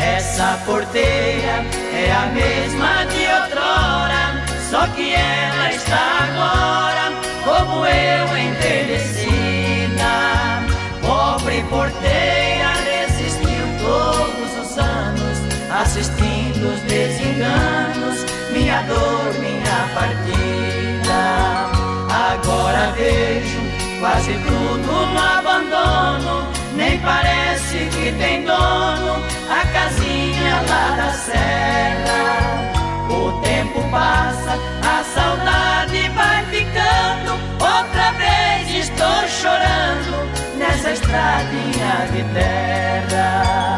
Essa 0.00 0.58
porteira 0.66 1.64
é 1.94 2.12
a 2.12 2.26
mesma 2.26 3.04
de 3.06 3.24
outrora, 3.40 4.44
só 4.68 4.88
que 4.88 5.14
ela 5.14 5.70
está 5.70 6.26
agora 6.26 7.12
como 7.44 7.86
eu 7.86 8.36
envelhecida. 8.36 9.28
Pobre 11.00 11.62
porteira 11.70 12.57
assistindo 15.80 16.74
os 16.74 16.80
desenganos, 16.82 18.24
minha 18.52 18.82
dor, 18.82 19.32
minha 19.38 19.88
partida. 19.94 20.18
Agora 22.10 22.92
vejo 22.96 23.60
quase 24.00 24.32
tudo 24.32 25.06
no 25.06 25.18
abandono, 25.18 26.48
nem 26.74 26.98
parece 27.00 27.88
que 27.92 28.12
tem 28.18 28.44
dono 28.44 29.22
a 29.48 29.66
casinha 29.72 30.62
lá 30.68 30.96
da 30.96 31.12
serra. 31.12 32.28
O 33.08 33.40
tempo 33.40 33.82
passa, 33.90 34.58
a 34.82 35.04
saudade 35.04 36.08
vai 36.10 36.44
ficando. 36.46 37.38
Outra 37.60 38.12
vez 38.12 38.84
estou 38.84 39.28
chorando 39.28 40.58
nessa 40.58 40.90
estradinha 40.90 42.08
de 42.12 42.24
terra. 42.34 43.77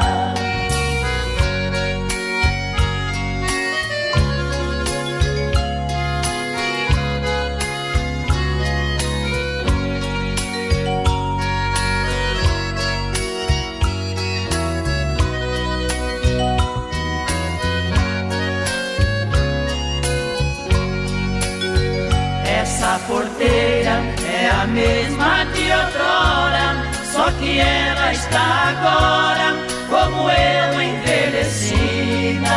A 24.60 24.66
mesma 24.66 25.44
de 25.54 25.72
outrora, 25.72 26.76
só 27.10 27.30
que 27.38 27.58
ela 27.58 28.12
está 28.12 28.74
agora 28.74 29.56
como 29.88 30.28
eu 30.28 30.82
envelhecida. 30.82 32.50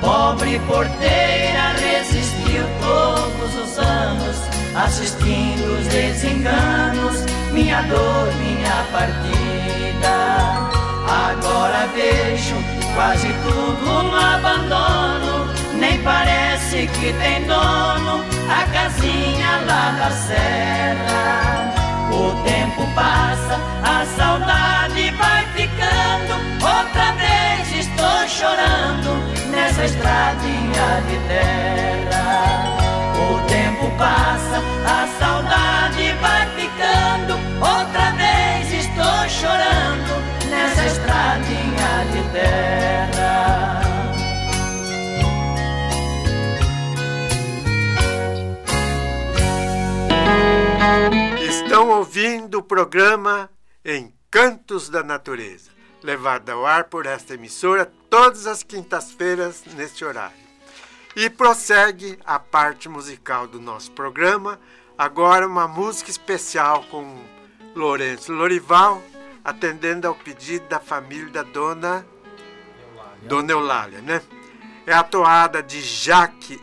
Pobre 0.00 0.58
porteira 0.66 1.72
resistiu 1.78 2.64
todos 2.80 3.54
os 3.62 3.78
anos, 3.78 4.36
assistindo 4.74 5.78
os 5.78 5.86
desenganos, 5.86 7.24
minha 7.52 7.82
dor, 7.82 8.34
minha 8.34 8.84
partida. 8.90 10.14
Agora 11.06 11.86
vejo 11.94 12.56
quase 12.96 13.28
tudo 13.44 14.02
no 14.02 14.16
abandono. 14.16 15.43
Nem 15.84 16.02
parece 16.02 16.86
que 16.86 17.12
tem 17.12 17.44
dono 17.44 18.24
a 18.48 18.64
casinha 18.72 19.60
lá 19.66 19.90
da 19.98 20.10
serra. 20.10 21.74
O 22.10 22.42
tempo 22.42 22.86
passa, 22.94 23.60
a 23.82 24.06
saudade 24.16 25.10
vai 25.10 25.44
ficando. 25.54 26.32
Outra 26.64 27.12
vez 27.12 27.86
estou 27.86 28.26
chorando 28.26 29.10
nessa 29.50 29.84
estradinha 29.84 31.02
de 31.06 31.18
terra. 31.28 32.76
O 33.30 33.46
tempo 33.46 33.90
passa, 33.98 34.62
ouvindo 52.04 52.58
o 52.58 52.62
programa 52.62 53.50
Encantos 53.82 54.90
da 54.90 55.02
Natureza, 55.02 55.70
levado 56.02 56.50
ao 56.50 56.66
ar 56.66 56.84
por 56.84 57.06
esta 57.06 57.32
emissora 57.32 57.90
todas 58.10 58.46
as 58.46 58.62
quintas-feiras 58.62 59.64
neste 59.74 60.04
horário. 60.04 60.36
E 61.16 61.30
prossegue 61.30 62.18
a 62.26 62.38
parte 62.38 62.90
musical 62.90 63.46
do 63.48 63.58
nosso 63.58 63.90
programa, 63.92 64.60
agora 64.98 65.46
uma 65.46 65.66
música 65.66 66.10
especial 66.10 66.84
com 66.90 67.24
Lourenço 67.74 68.34
Lorival, 68.34 69.02
atendendo 69.42 70.06
ao 70.06 70.14
pedido 70.14 70.68
da 70.68 70.78
família 70.78 71.30
da 71.30 71.42
dona 71.42 72.06
Dona 73.22 73.50
Eulália, 73.50 74.02
né? 74.02 74.20
É 74.86 74.92
a 74.92 75.02
toada 75.02 75.62
de 75.62 75.80
Jaque 75.80 76.60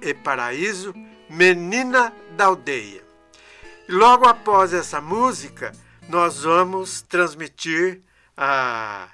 e 0.00 0.14
Paraíso, 0.14 0.94
Menina 1.28 2.10
da 2.34 2.46
Aldeia. 2.46 3.07
E 3.88 3.92
logo 3.92 4.26
após 4.26 4.74
essa 4.74 5.00
música, 5.00 5.72
nós 6.10 6.42
vamos 6.42 7.00
transmitir 7.00 8.02
a, 8.36 9.08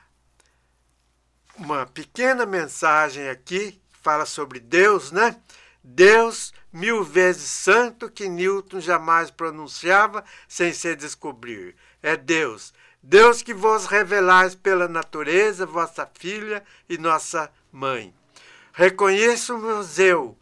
uma 1.56 1.86
pequena 1.86 2.44
mensagem 2.44 3.28
aqui 3.28 3.70
que 3.92 3.98
fala 4.02 4.26
sobre 4.26 4.58
Deus, 4.58 5.12
né? 5.12 5.36
Deus 5.80 6.52
mil 6.72 7.04
vezes 7.04 7.48
santo 7.48 8.10
que 8.10 8.28
Newton 8.28 8.80
jamais 8.80 9.30
pronunciava 9.30 10.24
sem 10.48 10.72
se 10.72 10.96
descobrir. 10.96 11.76
É 12.02 12.16
Deus. 12.16 12.74
Deus 13.00 13.42
que 13.42 13.54
vos 13.54 13.86
revelais 13.86 14.56
pela 14.56 14.88
natureza, 14.88 15.64
vossa 15.64 16.04
filha 16.18 16.64
e 16.88 16.98
nossa 16.98 17.48
mãe. 17.70 18.12
Reconheço-vos 18.72 20.00
eu, 20.00 20.36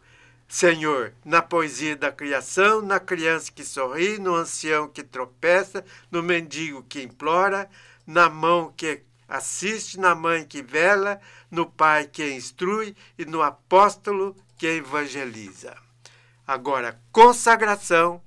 Senhor, 0.53 1.15
na 1.25 1.41
poesia 1.41 1.95
da 1.95 2.11
criação, 2.11 2.79
na 2.79 2.99
criança 2.99 3.51
que 3.51 3.65
sorri, 3.65 4.19
no 4.19 4.35
ancião 4.35 4.87
que 4.87 5.01
tropeça, 5.01 5.83
no 6.11 6.21
mendigo 6.21 6.83
que 6.83 7.01
implora, 7.01 7.67
na 8.05 8.29
mão 8.29 8.71
que 8.77 9.01
assiste, 9.27 9.99
na 9.99 10.13
mãe 10.13 10.45
que 10.45 10.61
vela, 10.61 11.19
no 11.49 11.65
pai 11.65 12.05
que 12.05 12.35
instrui 12.35 12.95
e 13.17 13.25
no 13.25 13.41
apóstolo 13.41 14.35
que 14.55 14.67
evangeliza. 14.67 15.75
Agora, 16.45 17.01
consagração 17.11 18.21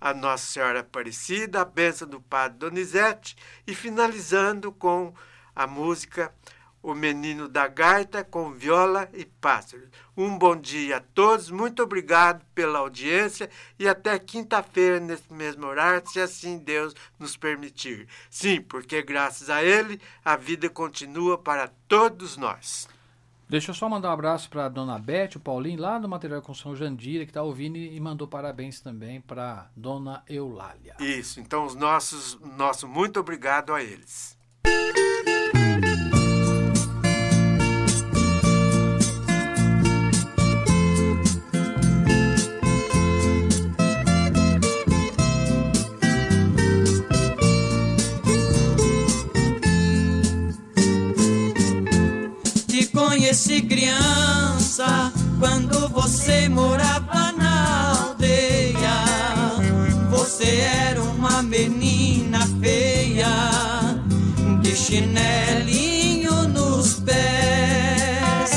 a 0.00 0.14
Nossa 0.14 0.52
Senhora 0.52 0.80
Aparecida, 0.80 1.62
a 1.62 1.64
bênção 1.64 2.06
do 2.06 2.20
Padre 2.20 2.58
Donizete 2.58 3.36
e 3.66 3.74
finalizando 3.74 4.70
com 4.70 5.12
a 5.52 5.66
música 5.66 6.32
o 6.82 6.94
menino 6.94 7.48
da 7.48 7.68
gaita 7.68 8.24
com 8.24 8.50
viola 8.50 9.08
e 9.12 9.24
pássaros. 9.24 9.88
Um 10.16 10.36
bom 10.36 10.56
dia 10.56 10.96
a 10.96 11.00
todos, 11.00 11.50
muito 11.50 11.82
obrigado 11.82 12.44
pela 12.54 12.80
audiência 12.80 13.48
e 13.78 13.88
até 13.88 14.18
quinta-feira, 14.18 14.98
nesse 14.98 15.32
mesmo 15.32 15.66
horário, 15.66 16.06
se 16.08 16.20
assim 16.20 16.58
Deus 16.58 16.94
nos 17.18 17.36
permitir. 17.36 18.08
Sim, 18.28 18.60
porque 18.60 19.00
graças 19.02 19.48
a 19.48 19.62
Ele 19.62 20.00
a 20.24 20.36
vida 20.36 20.68
continua 20.68 21.38
para 21.38 21.68
todos 21.86 22.36
nós. 22.36 22.88
Deixa 23.52 23.70
eu 23.70 23.74
só 23.74 23.86
mandar 23.86 24.08
um 24.08 24.12
abraço 24.12 24.48
para 24.48 24.64
a 24.64 24.68
dona 24.70 24.98
Beth, 24.98 25.36
o 25.36 25.40
Paulinho, 25.40 25.78
lá 25.78 25.98
do 25.98 26.08
Material 26.08 26.40
de 26.40 26.46
Construção 26.46 26.74
Jandira, 26.74 27.26
que 27.26 27.30
está 27.30 27.42
ouvindo 27.42 27.76
e 27.76 28.00
mandou 28.00 28.26
parabéns 28.26 28.80
também 28.80 29.20
para 29.20 29.70
dona 29.76 30.24
Eulália. 30.26 30.96
Isso, 30.98 31.38
então 31.38 31.66
os 31.66 31.74
nossos, 31.74 32.40
nosso 32.56 32.88
muito 32.88 33.20
obrigado 33.20 33.74
a 33.74 33.82
eles. 33.82 34.38
Conheci 53.32 53.62
criança 53.62 55.10
quando 55.38 55.88
você 55.88 56.50
morava 56.50 57.32
na 57.32 57.94
aldeia. 57.96 59.04
Você 60.10 60.58
era 60.90 61.02
uma 61.02 61.42
menina 61.42 62.46
feia, 62.60 63.30
de 64.60 64.76
chinelinho 64.76 66.46
nos 66.48 67.00
pés, 67.00 68.50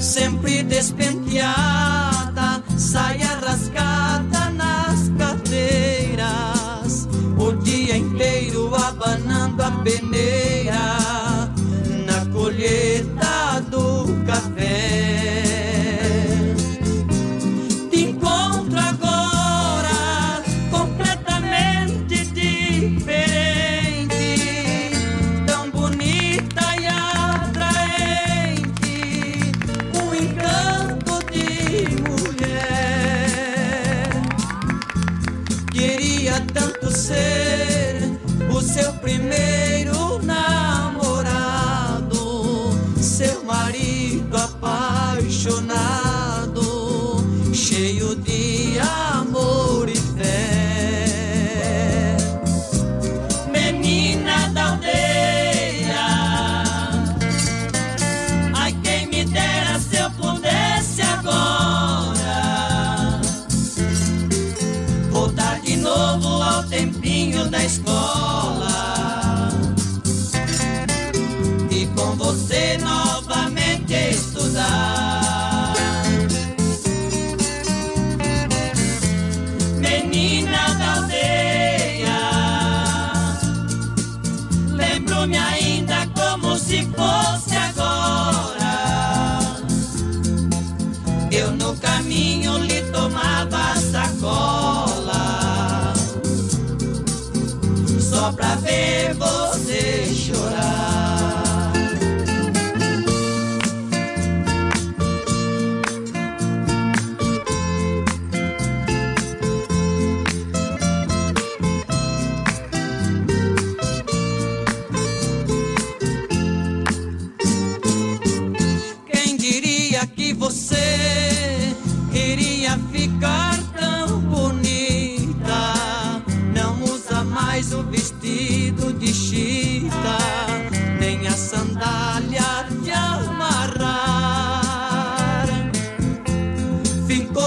sempre 0.00 0.62
despenteada, 0.62 2.62
saia 2.78 3.36
rasgada 3.44 4.48
nas 4.50 5.08
cadeiras, 5.18 7.08
o 7.36 7.50
dia 7.64 7.96
inteiro 7.96 8.72
abanando 8.76 9.60
a 9.60 9.72
peneira 9.82 10.61
seu 39.12 39.18
primeiro 39.18 39.51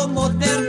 Ficou 0.05 0.13
moderna 0.13 0.64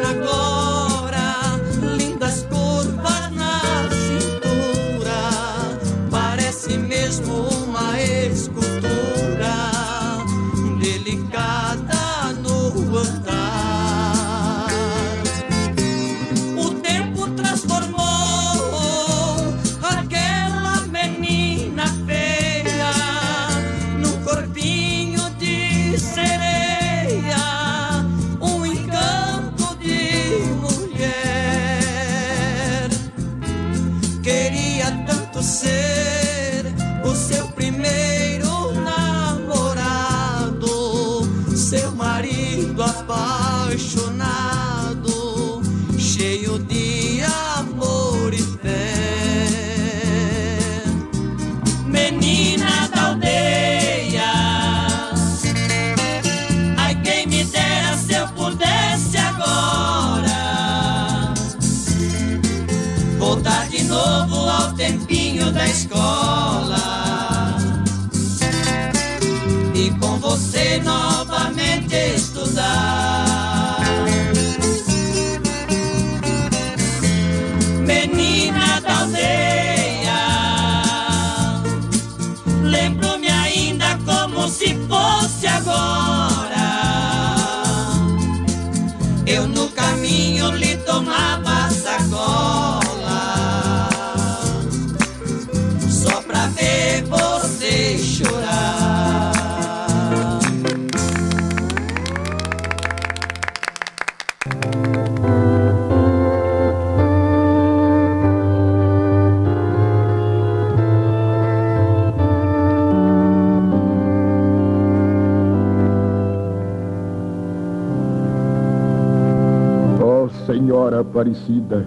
Senhora 120.87 121.01
Aparecida, 121.01 121.85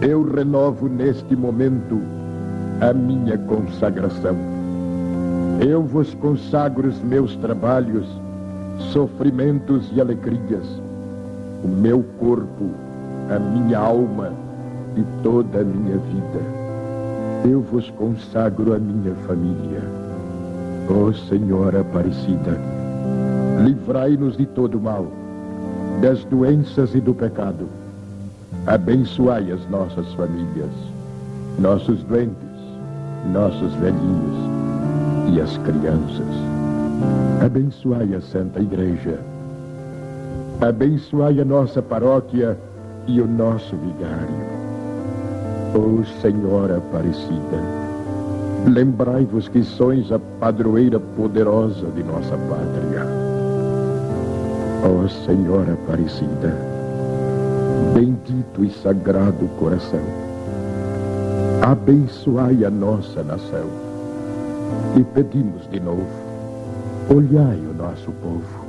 eu 0.00 0.24
renovo 0.24 0.88
neste 0.88 1.36
momento 1.36 2.00
a 2.80 2.92
minha 2.92 3.38
consagração. 3.38 4.34
Eu 5.64 5.84
vos 5.84 6.12
consagro 6.14 6.88
os 6.88 7.00
meus 7.02 7.36
trabalhos, 7.36 8.04
sofrimentos 8.92 9.92
e 9.94 10.00
alegrias, 10.00 10.66
o 11.62 11.68
meu 11.68 12.04
corpo, 12.18 12.68
a 13.30 13.38
minha 13.38 13.78
alma 13.78 14.32
e 14.96 15.04
toda 15.22 15.60
a 15.60 15.64
minha 15.64 15.96
vida. 15.96 17.48
Eu 17.48 17.60
vos 17.60 17.88
consagro 17.90 18.74
a 18.74 18.78
minha 18.80 19.14
família. 19.24 19.82
Ó 20.90 21.12
Senhora 21.28 21.82
Aparecida, 21.82 22.58
livrai-nos 23.64 24.36
de 24.36 24.46
todo 24.46 24.80
mal 24.80 25.06
das 26.00 26.24
doenças 26.24 26.94
e 26.94 27.00
do 27.00 27.14
pecado. 27.14 27.83
Abençoai 28.66 29.52
as 29.52 29.68
nossas 29.68 30.10
famílias, 30.14 30.70
nossos 31.58 32.02
doentes, 32.04 32.34
nossos 33.30 33.74
velhinhos 33.74 34.36
e 35.34 35.38
as 35.38 35.58
crianças. 35.58 36.34
Abençoai 37.44 38.14
a 38.14 38.22
Santa 38.22 38.60
Igreja. 38.60 39.18
Abençoai 40.62 41.42
a 41.42 41.44
nossa 41.44 41.82
paróquia 41.82 42.56
e 43.06 43.20
o 43.20 43.26
nosso 43.26 43.76
vigário. 43.76 44.54
Ó 45.74 46.02
Senhora 46.22 46.78
Aparecida, 46.78 47.60
lembrai-vos 48.66 49.46
que 49.46 49.62
sois 49.62 50.10
a 50.10 50.18
padroeira 50.40 50.98
poderosa 50.98 51.88
de 51.88 52.02
nossa 52.02 52.34
pátria. 52.34 53.06
Ó 54.84 55.06
Senhora 55.26 55.74
Aparecida, 55.74 56.73
bendito 57.94 58.64
e 58.64 58.70
sagrado 58.70 59.48
coração, 59.58 60.00
abençoai 61.62 62.64
a 62.64 62.70
nossa 62.70 63.22
nação 63.22 63.68
e 64.96 65.04
pedimos 65.04 65.68
de 65.70 65.80
novo, 65.80 66.06
olhai 67.08 67.58
o 67.58 67.74
nosso 67.74 68.12
povo. 68.12 68.64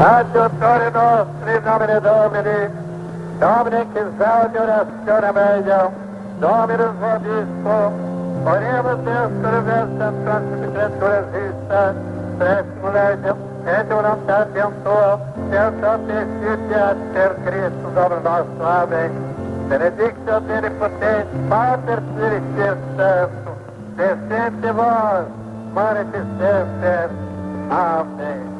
Adiutori 0.00 0.90
nostri, 0.90 1.60
nomine 1.64 2.00
Domini, 2.00 2.83
Domine 3.38 3.86
che 3.92 4.04
saudiorazione 4.18 5.32
meglio, 5.32 5.92
Dominus 6.38 6.94
vobisco, 6.98 8.12
Oremos 8.44 8.98
Deus 9.04 9.30
vestem 9.64 10.24
transmitensura 10.24 11.20
vista, 11.32 11.94
Presimo 12.36 12.90
legem, 12.92 13.36
et 13.64 13.88
voluntatem 13.88 14.72
tua, 14.82 15.18
per 15.48 15.72
sapientitia 15.80 16.96
per 17.12 17.36
Cristo 17.44 17.88
Domino 17.94 18.20
nostro. 18.20 18.66
Amém. 18.66 19.10
Benedictio 19.68 20.36
Omnipotens, 20.36 21.26
Pater 21.48 22.02
Spiritus 22.02 22.78
Sanctus, 22.96 23.56
descente 23.96 24.72
vos, 24.72 25.26
manifestentes. 25.72 27.10
Amém. 27.70 28.53